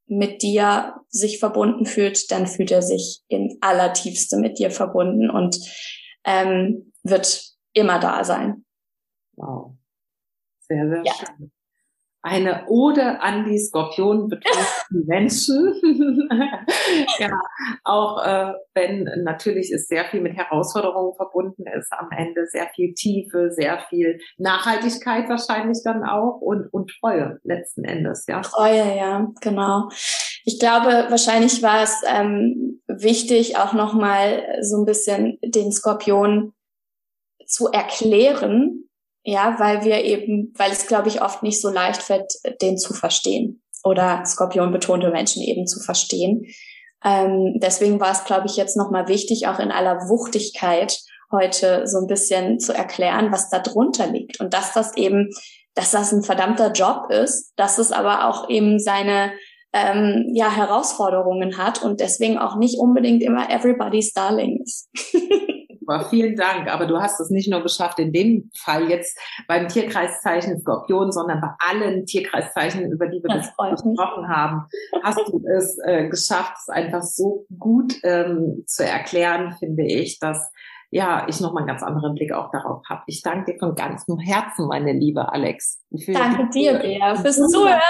mit 0.07 0.43
dir 0.43 0.97
sich 1.09 1.39
verbunden 1.39 1.87
fühlt, 1.87 2.31
dann 2.31 2.47
fühlt 2.47 2.73
er 2.73 2.83
sich 2.83 3.21
in 3.29 3.57
allertiefste 3.63 4.37
mit 4.37 4.59
dir 4.59 4.71
verbunden 4.71 5.31
und 5.31 5.57
ähm, 6.25 6.90
wird 7.03 7.55
immer 7.73 7.99
da 7.99 8.25
sein. 8.25 8.65
Wow. 9.37 9.77
Sehr, 10.61 10.89
sehr 10.89 11.03
ja. 11.05 11.13
schön. 11.13 11.53
Eine 12.23 12.67
Ode 12.69 13.19
an 13.23 13.47
die 13.47 13.59
Skorpion 13.59 14.29
betonten 14.29 15.07
Menschen. 15.07 15.75
ja, 17.19 17.31
auch 17.83 18.23
äh, 18.23 18.53
wenn 18.75 19.09
natürlich 19.25 19.73
es 19.73 19.89
sehr 19.89 20.05
viel 20.05 20.21
mit 20.21 20.37
Herausforderungen 20.37 21.15
verbunden 21.15 21.65
ist, 21.67 21.91
am 21.93 22.11
Ende 22.11 22.47
sehr 22.47 22.69
viel 22.75 22.93
Tiefe, 22.93 23.51
sehr 23.53 23.79
viel 23.89 24.21
Nachhaltigkeit 24.37 25.31
wahrscheinlich 25.31 25.81
dann 25.83 26.05
auch 26.05 26.43
und, 26.43 26.67
und 26.75 26.93
Treue 27.01 27.41
letzten 27.43 27.85
Endes, 27.85 28.27
ja. 28.29 28.43
Treue, 28.43 28.97
ja, 28.99 29.27
genau. 29.41 29.89
Ich 30.45 30.59
glaube, 30.61 31.07
wahrscheinlich 31.09 31.63
war 31.63 31.83
es 31.83 32.03
ähm, 32.07 32.83
wichtig, 32.87 33.57
auch 33.57 33.73
nochmal 33.73 34.45
so 34.61 34.79
ein 34.79 34.85
bisschen 34.85 35.39
den 35.43 35.73
Skorpion 35.73 36.53
zu 37.51 37.69
erklären, 37.69 38.89
ja, 39.23 39.57
weil 39.59 39.85
wir 39.85 40.05
eben, 40.05 40.55
weil 40.57 40.73
es, 40.73 40.87
glaube 40.87 41.09
ich, 41.09 41.23
oft 41.23 41.43
nicht 41.43 41.61
so 41.61 41.69
leicht 41.69 42.03
fällt, 42.03 42.33
den 42.63 42.79
zu 42.79 42.95
verstehen 42.95 43.63
oder 43.85 44.25
Skorpion 44.25 44.73
betonte 44.73 45.11
Menschen 45.11 45.43
eben 45.43 45.67
zu 45.67 45.81
verstehen. 45.81 46.47
Ähm, 47.05 47.59
deswegen 47.63 48.01
war 48.01 48.13
es, 48.13 48.25
glaube 48.25 48.47
ich, 48.47 48.57
jetzt 48.57 48.77
nochmal 48.77 49.09
wichtig, 49.09 49.47
auch 49.47 49.59
in 49.59 49.71
aller 49.71 50.09
Wuchtigkeit 50.09 50.99
heute 51.33 51.87
so 51.87 51.99
ein 51.99 52.07
bisschen 52.07 52.59
zu 52.59 52.73
erklären, 52.75 53.33
was 53.33 53.51
da 53.51 53.61
drunter 53.61 54.07
liegt 54.07 54.41
und 54.41 54.53
dass 54.53 54.73
das 54.73 54.97
eben, 54.97 55.31
dass 55.75 55.93
das 55.93 56.13
ein 56.13 56.23
verdammter 56.23 56.73
Job 56.73 57.11
ist, 57.11 57.53
dass 57.57 57.79
es 57.79 57.93
aber 57.93 58.29
auch 58.29 58.49
eben 58.51 58.79
seine 58.79 59.33
ähm, 59.73 60.31
ja, 60.35 60.51
Herausforderungen 60.51 61.57
hat 61.57 61.83
und 61.83 62.01
deswegen 62.01 62.39
auch 62.39 62.57
nicht 62.57 62.79
unbedingt 62.79 63.23
immer 63.23 63.51
everybody's 63.51 64.13
darling 64.13 64.61
ist. 64.63 64.89
Super, 65.91 66.07
vielen 66.09 66.37
Dank. 66.37 66.73
Aber 66.73 66.87
du 66.87 67.01
hast 67.01 67.21
es 67.21 67.31
nicht 67.31 67.51
nur 67.51 67.63
geschafft, 67.63 67.99
in 67.99 68.13
dem 68.13 68.51
Fall 68.57 68.89
jetzt 68.89 69.19
beim 69.49 69.67
Tierkreiszeichen 69.67 70.61
Skorpion, 70.61 71.11
sondern 71.11 71.41
bei 71.41 71.49
allen 71.59 72.07
Tierkreiszeichen, 72.07 72.93
über 72.93 73.09
die 73.09 73.21
wir 73.23 73.35
gesprochen 73.35 74.29
haben, 74.29 74.67
hast 75.03 75.19
du 75.27 75.43
es 75.49 75.79
äh, 75.85 76.09
geschafft, 76.09 76.53
es 76.59 76.69
einfach 76.69 77.03
so 77.03 77.45
gut 77.59 77.95
ähm, 78.05 78.63
zu 78.67 78.85
erklären, 78.85 79.57
finde 79.59 79.85
ich, 79.85 80.21
dass 80.21 80.53
ja, 80.91 81.27
ich 81.29 81.41
nochmal 81.41 81.63
einen 81.63 81.69
ganz 81.69 81.83
anderen 81.83 82.15
Blick 82.15 82.33
auch 82.33 82.51
darauf 82.51 82.83
habe. 82.89 83.03
Ich 83.07 83.23
danke 83.23 83.53
dir 83.53 83.59
von 83.59 83.75
ganzem 83.75 84.19
Herzen, 84.19 84.67
meine 84.67 84.93
liebe 84.93 85.33
Alex. 85.33 85.81
Danke 85.91 86.49
dir, 86.51 86.79
Bea, 86.79 87.15
fürs 87.15 87.37
Zuhören. 87.37 87.81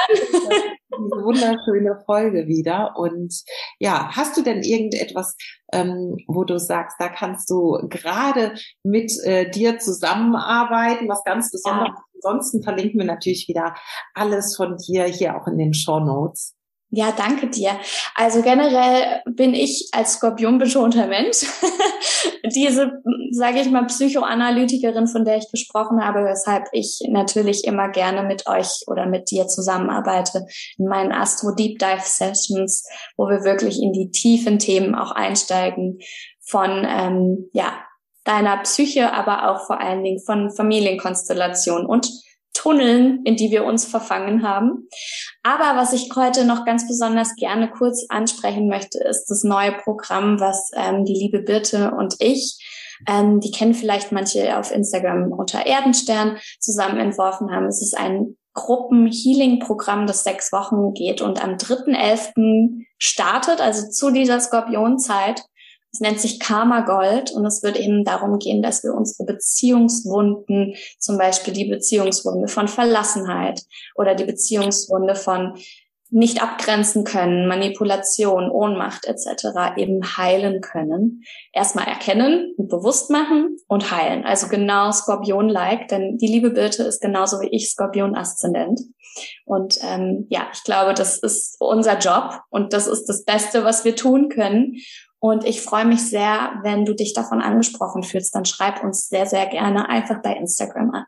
Diese 0.93 1.25
wunderschöne 1.25 2.03
Folge 2.05 2.47
wieder. 2.47 2.95
Und 2.97 3.43
ja, 3.79 4.11
hast 4.15 4.37
du 4.37 4.43
denn 4.43 4.63
irgendetwas, 4.63 5.37
ähm, 5.73 6.17
wo 6.27 6.45
du 6.45 6.59
sagst, 6.59 6.97
da 7.01 7.09
kannst 7.09 7.49
du 7.49 7.79
gerade 7.89 8.55
mit 8.83 9.13
äh, 9.25 9.49
dir 9.51 9.79
zusammenarbeiten, 9.79 11.09
was 11.09 11.25
ganz 11.25 11.51
besonders. 11.51 11.89
Ja. 11.89 12.05
Ansonsten 12.23 12.63
verlinken 12.63 13.01
wir 13.01 13.07
natürlich 13.07 13.49
wieder 13.49 13.75
alles 14.13 14.57
von 14.57 14.77
dir 14.77 15.05
hier 15.05 15.41
auch 15.41 15.47
in 15.47 15.57
den 15.57 15.73
Show 15.73 16.01
Notes. 16.01 16.55
Ja, 16.93 17.13
danke 17.13 17.47
dir. 17.49 17.79
Also 18.17 18.43
generell 18.43 19.23
bin 19.25 19.55
ich 19.55 19.91
als 19.93 20.15
Skorpion 20.15 20.59
betonter 20.59 21.07
Mensch 21.07 21.47
diese, 22.45 23.01
sage 23.31 23.61
ich 23.61 23.71
mal, 23.71 23.87
Psychoanalytikerin, 23.87 25.07
von 25.07 25.25
der 25.25 25.37
ich 25.37 25.49
gesprochen 25.53 26.05
habe, 26.05 26.25
weshalb 26.25 26.65
ich 26.73 27.01
natürlich 27.09 27.65
immer 27.65 27.91
gerne 27.91 28.25
mit 28.25 28.49
euch 28.49 28.83
oder 28.89 29.07
mit 29.07 29.31
dir 29.31 29.47
zusammenarbeite 29.47 30.47
in 30.79 30.87
meinen 30.87 31.13
Astro 31.13 31.55
Deep 31.55 31.79
Dive 31.79 32.03
Sessions, 32.03 32.85
wo 33.17 33.29
wir 33.29 33.45
wirklich 33.45 33.81
in 33.81 33.93
die 33.93 34.11
tiefen 34.11 34.59
Themen 34.59 34.97
auch 34.97 35.13
einsteigen 35.13 36.01
von 36.41 36.85
ähm, 36.89 37.49
ja 37.53 37.73
deiner 38.25 38.57
Psyche, 38.59 39.13
aber 39.13 39.49
auch 39.49 39.67
vor 39.67 39.81
allen 39.81 40.03
Dingen 40.03 40.21
von 40.21 40.51
Familienkonstellation 40.51 41.87
und 41.87 42.11
Tunneln, 42.61 43.23
in 43.25 43.37
die 43.37 43.51
wir 43.51 43.65
uns 43.65 43.87
verfangen 43.87 44.43
haben. 44.47 44.89
Aber 45.43 45.81
was 45.81 45.95
ich 45.95 46.11
heute 46.15 46.45
noch 46.45 46.67
ganz 46.67 46.87
besonders 46.87 47.35
gerne 47.37 47.71
kurz 47.71 48.05
ansprechen 48.11 48.69
möchte, 48.69 48.99
ist 48.99 49.27
das 49.27 49.45
neue 49.45 49.73
Programm, 49.73 50.41
was 50.41 50.71
ähm, 50.75 51.07
die 51.07 51.15
liebe 51.15 51.41
Birte 51.41 51.93
und 51.93 52.17
ich 52.19 52.59
Ähm, 53.09 53.41
die 53.41 53.51
kennen 53.51 53.73
vielleicht 53.73 54.13
manche 54.13 54.59
auf 54.59 54.71
Instagram 54.71 55.33
unter 55.33 55.65
Erdenstern 55.65 56.37
zusammen 56.59 56.99
entworfen 56.99 57.51
haben. 57.51 57.65
Es 57.65 57.81
ist 57.81 57.97
ein 57.97 58.37
Gruppen-Healing-Programm, 58.53 60.07
das 60.07 60.23
sechs 60.23 60.53
Wochen 60.53 60.93
geht 60.93 61.23
und 61.23 61.43
am 61.43 61.53
3.11. 61.57 62.85
startet, 62.99 63.63
also 63.63 63.89
zu 63.89 64.11
dieser 64.11 64.39
Skorpionzeit. 64.39 65.43
Es 65.93 66.01
nennt 66.01 66.21
sich 66.21 66.39
Karma 66.39 66.81
Gold 66.83 67.33
und 67.33 67.45
es 67.45 67.63
wird 67.63 67.79
eben 67.79 68.05
darum 68.05 68.39
gehen, 68.39 68.63
dass 68.63 68.85
wir 68.85 68.95
unsere 68.95 69.25
Beziehungswunden, 69.25 70.75
zum 70.99 71.19
Beispiel 71.19 71.53
die 71.53 71.65
Beziehungswunde 71.65 72.49
von 72.49 72.69
Verlassenheit 72.69 73.63
oder 73.97 74.15
die 74.15 74.25
Beziehungswunde 74.25 75.17
von 75.17 75.55
nicht 76.13 76.43
abgrenzen 76.43 77.05
können, 77.05 77.47
Manipulation, 77.47 78.51
Ohnmacht 78.51 79.07
etc. 79.07 79.77
eben 79.77 80.17
heilen 80.17 80.61
können. 80.61 81.23
Erstmal 81.53 81.87
erkennen 81.87 82.53
und 82.57 82.69
bewusst 82.69 83.11
machen 83.11 83.57
und 83.69 83.93
heilen. 83.93 84.25
Also 84.25 84.49
genau 84.49 84.91
Skorpion-like, 84.91 85.87
denn 85.89 86.19
die 86.19 86.27
liebe 86.27 86.51
Birte 86.51 86.83
ist 86.83 87.01
genauso 87.01 87.41
wie 87.41 87.49
ich 87.49 87.71
Skorpion-Aszendent. 87.71 88.81
Und 89.45 89.79
ähm, 89.83 90.27
ja, 90.31 90.49
ich 90.53 90.65
glaube, 90.65 90.95
das 90.95 91.19
ist 91.19 91.57
unser 91.61 91.99
Job 91.99 92.41
und 92.51 92.73
das 92.73 92.89
ist 92.89 93.07
das 93.07 93.25
Beste, 93.25 93.65
was 93.65 93.85
wir 93.85 93.95
tun 93.95 94.29
können. 94.29 94.77
Und 95.21 95.45
ich 95.45 95.61
freue 95.61 95.85
mich 95.85 96.09
sehr, 96.09 96.61
wenn 96.63 96.85
du 96.85 96.95
dich 96.95 97.13
davon 97.13 97.43
angesprochen 97.43 98.03
fühlst. 98.03 98.35
Dann 98.35 98.47
schreib 98.47 98.83
uns 98.83 99.09
sehr, 99.09 99.27
sehr 99.27 99.47
gerne 99.47 99.89
einfach 99.89 100.23
bei 100.23 100.35
Instagram 100.35 100.91
an. 100.93 101.05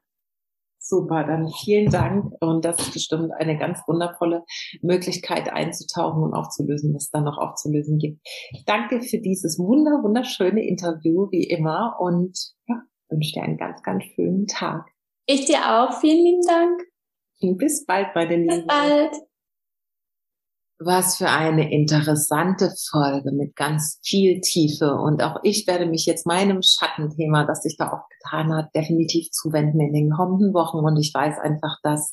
Super, 0.78 1.24
dann 1.24 1.48
vielen 1.48 1.90
Dank. 1.90 2.34
Und 2.40 2.64
das 2.64 2.78
ist 2.78 2.92
bestimmt 2.92 3.32
eine 3.32 3.56
ganz 3.56 3.80
wundervolle 3.86 4.44
Möglichkeit 4.82 5.50
einzutauchen 5.50 6.22
und 6.24 6.34
aufzulösen, 6.34 6.92
was 6.92 7.04
es 7.04 7.10
dann 7.10 7.24
noch 7.24 7.38
aufzulösen 7.38 7.98
gibt. 7.98 8.20
Ich 8.50 8.64
danke 8.66 9.00
für 9.00 9.18
dieses 9.18 9.58
wunder, 9.58 10.02
wunderschöne 10.02 10.66
Interview, 10.66 11.28
wie 11.30 11.44
immer. 11.44 11.96
Und 12.00 12.36
ja, 12.66 12.82
wünsche 13.08 13.32
dir 13.32 13.44
einen 13.44 13.58
ganz, 13.58 13.82
ganz 13.82 14.04
schönen 14.14 14.46
Tag. 14.46 14.84
Ich 15.26 15.46
dir 15.46 15.60
auch. 15.60 16.00
Vielen 16.00 16.24
lieben 16.24 16.46
Dank. 16.46 16.82
Und 17.40 17.58
bis 17.58 17.86
bald, 17.86 18.08
meine 18.14 18.36
Lieben. 18.36 18.48
Bis 18.48 18.66
bald. 18.66 19.31
Was 20.84 21.16
für 21.16 21.28
eine 21.28 21.72
interessante 21.72 22.72
Folge 22.90 23.32
mit 23.32 23.54
ganz 23.56 23.98
viel 24.02 24.40
Tiefe. 24.40 24.94
Und 24.94 25.22
auch 25.22 25.36
ich 25.42 25.66
werde 25.66 25.86
mich 25.86 26.06
jetzt 26.06 26.26
meinem 26.26 26.60
Schattenthema, 26.62 27.44
das 27.44 27.62
sich 27.62 27.76
da 27.76 27.92
auch 27.92 28.08
getan 28.08 28.52
hat, 28.54 28.74
definitiv 28.74 29.30
zuwenden 29.30 29.80
in 29.80 29.92
den 29.92 30.10
kommenden 30.10 30.52
Wochen. 30.54 30.78
Und 30.78 30.96
ich 30.98 31.12
weiß 31.14 31.38
einfach, 31.38 31.76
dass, 31.82 32.12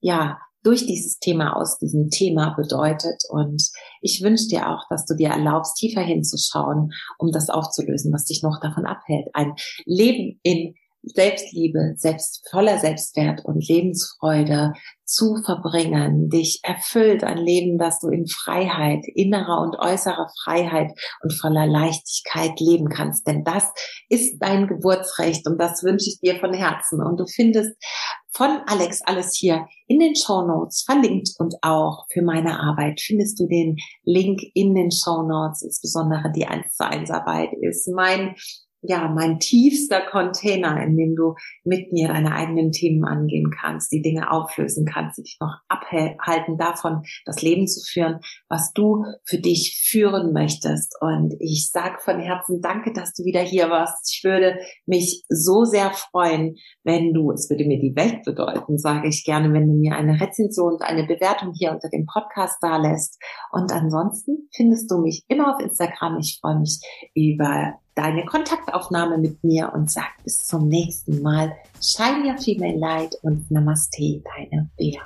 ja, 0.00 0.38
durch 0.62 0.84
dieses 0.84 1.18
Thema 1.20 1.56
aus 1.56 1.78
diesem 1.78 2.10
Thema 2.10 2.54
bedeutet. 2.56 3.22
Und 3.28 3.62
ich 4.00 4.22
wünsche 4.22 4.48
dir 4.48 4.68
auch, 4.68 4.82
dass 4.90 5.06
du 5.06 5.14
dir 5.14 5.28
erlaubst, 5.28 5.76
tiefer 5.76 6.00
hinzuschauen, 6.00 6.90
um 7.18 7.30
das 7.30 7.50
aufzulösen, 7.50 8.12
was 8.12 8.24
dich 8.24 8.42
noch 8.42 8.58
davon 8.60 8.84
abhält. 8.84 9.28
Ein 9.32 9.54
Leben 9.84 10.40
in 10.42 10.74
Selbstliebe, 11.06 11.94
selbst 11.96 12.46
voller 12.50 12.78
Selbstwert 12.78 13.44
und 13.44 13.66
Lebensfreude 13.66 14.72
zu 15.04 15.36
verbringen, 15.44 16.28
dich 16.28 16.60
erfüllt 16.64 17.22
ein 17.22 17.38
Leben, 17.38 17.78
das 17.78 18.00
du 18.00 18.08
in 18.08 18.26
Freiheit, 18.26 19.04
innerer 19.14 19.60
und 19.62 19.78
äußerer 19.78 20.28
Freiheit 20.42 20.90
und 21.22 21.32
voller 21.32 21.66
Leichtigkeit 21.66 22.58
leben 22.58 22.88
kannst. 22.88 23.26
Denn 23.26 23.44
das 23.44 23.70
ist 24.08 24.38
dein 24.40 24.66
Geburtsrecht 24.66 25.46
und 25.46 25.58
das 25.58 25.84
wünsche 25.84 26.10
ich 26.10 26.18
dir 26.20 26.40
von 26.40 26.52
Herzen. 26.52 27.00
Und 27.00 27.20
du 27.20 27.26
findest 27.26 27.76
von 28.32 28.60
Alex 28.66 29.00
alles 29.02 29.34
hier 29.34 29.66
in 29.86 30.00
den 30.00 30.14
Show 30.16 30.42
Notes 30.42 30.82
verlinkt 30.82 31.30
und 31.38 31.54
auch 31.62 32.04
für 32.12 32.22
meine 32.22 32.60
Arbeit 32.60 33.00
findest 33.00 33.40
du 33.40 33.46
den 33.46 33.76
Link 34.04 34.42
in 34.54 34.74
den 34.74 34.90
Show 34.90 35.22
Notes, 35.22 35.62
insbesondere 35.62 36.32
die 36.32 36.46
1 36.46 36.74
zu 36.74 36.84
1 36.84 37.10
Arbeit 37.10 37.50
ist 37.62 37.88
mein 37.94 38.34
ja, 38.88 39.08
mein 39.08 39.38
tiefster 39.38 40.00
Container, 40.00 40.82
in 40.82 40.96
dem 40.96 41.16
du 41.16 41.34
mit 41.64 41.92
mir 41.92 42.08
deine 42.08 42.32
eigenen 42.32 42.72
Themen 42.72 43.04
angehen 43.04 43.50
kannst, 43.50 43.92
die 43.92 44.02
Dinge 44.02 44.30
auflösen 44.30 44.86
kannst, 44.86 45.18
die 45.18 45.22
dich 45.22 45.38
noch 45.40 45.54
abhalten 45.68 46.56
davon, 46.56 47.02
das 47.24 47.42
Leben 47.42 47.66
zu 47.66 47.80
führen, 47.80 48.20
was 48.48 48.72
du 48.72 49.04
für 49.24 49.38
dich 49.38 49.82
führen 49.88 50.32
möchtest. 50.32 50.94
Und 51.00 51.34
ich 51.40 51.70
sage 51.70 51.96
von 52.00 52.20
Herzen 52.20 52.60
danke, 52.60 52.92
dass 52.92 53.12
du 53.14 53.24
wieder 53.24 53.40
hier 53.40 53.70
warst. 53.70 54.12
Ich 54.14 54.24
würde 54.24 54.58
mich 54.86 55.24
so 55.28 55.64
sehr 55.64 55.90
freuen, 55.90 56.56
wenn 56.84 57.12
du, 57.12 57.32
es 57.32 57.50
würde 57.50 57.64
mir 57.64 57.78
die 57.78 57.96
Welt 57.96 58.22
bedeuten, 58.24 58.78
sage 58.78 59.08
ich 59.08 59.24
gerne, 59.24 59.52
wenn 59.52 59.66
du 59.66 59.74
mir 59.74 59.96
eine 59.96 60.20
Rezension 60.20 60.74
und 60.74 60.82
eine 60.82 61.06
Bewertung 61.06 61.52
hier 61.56 61.72
unter 61.72 61.88
dem 61.88 62.06
Podcast 62.06 62.58
da 62.60 62.76
lässt. 62.76 63.20
Und 63.50 63.72
ansonsten 63.72 64.48
findest 64.54 64.90
du 64.90 64.98
mich 64.98 65.24
immer 65.28 65.54
auf 65.54 65.62
Instagram. 65.62 66.18
Ich 66.18 66.38
freue 66.40 66.58
mich 66.58 66.80
über 67.14 67.74
deine 67.96 68.24
Kontaktaufnahme 68.24 69.18
mit 69.18 69.42
mir 69.42 69.72
und 69.74 69.90
sag 69.90 70.22
bis 70.22 70.46
zum 70.46 70.68
nächsten 70.68 71.22
Mal. 71.22 71.56
Shine 71.82 72.30
your 72.30 72.38
female 72.38 72.78
light 72.78 73.16
und 73.22 73.50
Namaste, 73.50 74.22
deine 74.36 74.68
Bea. 74.76 75.02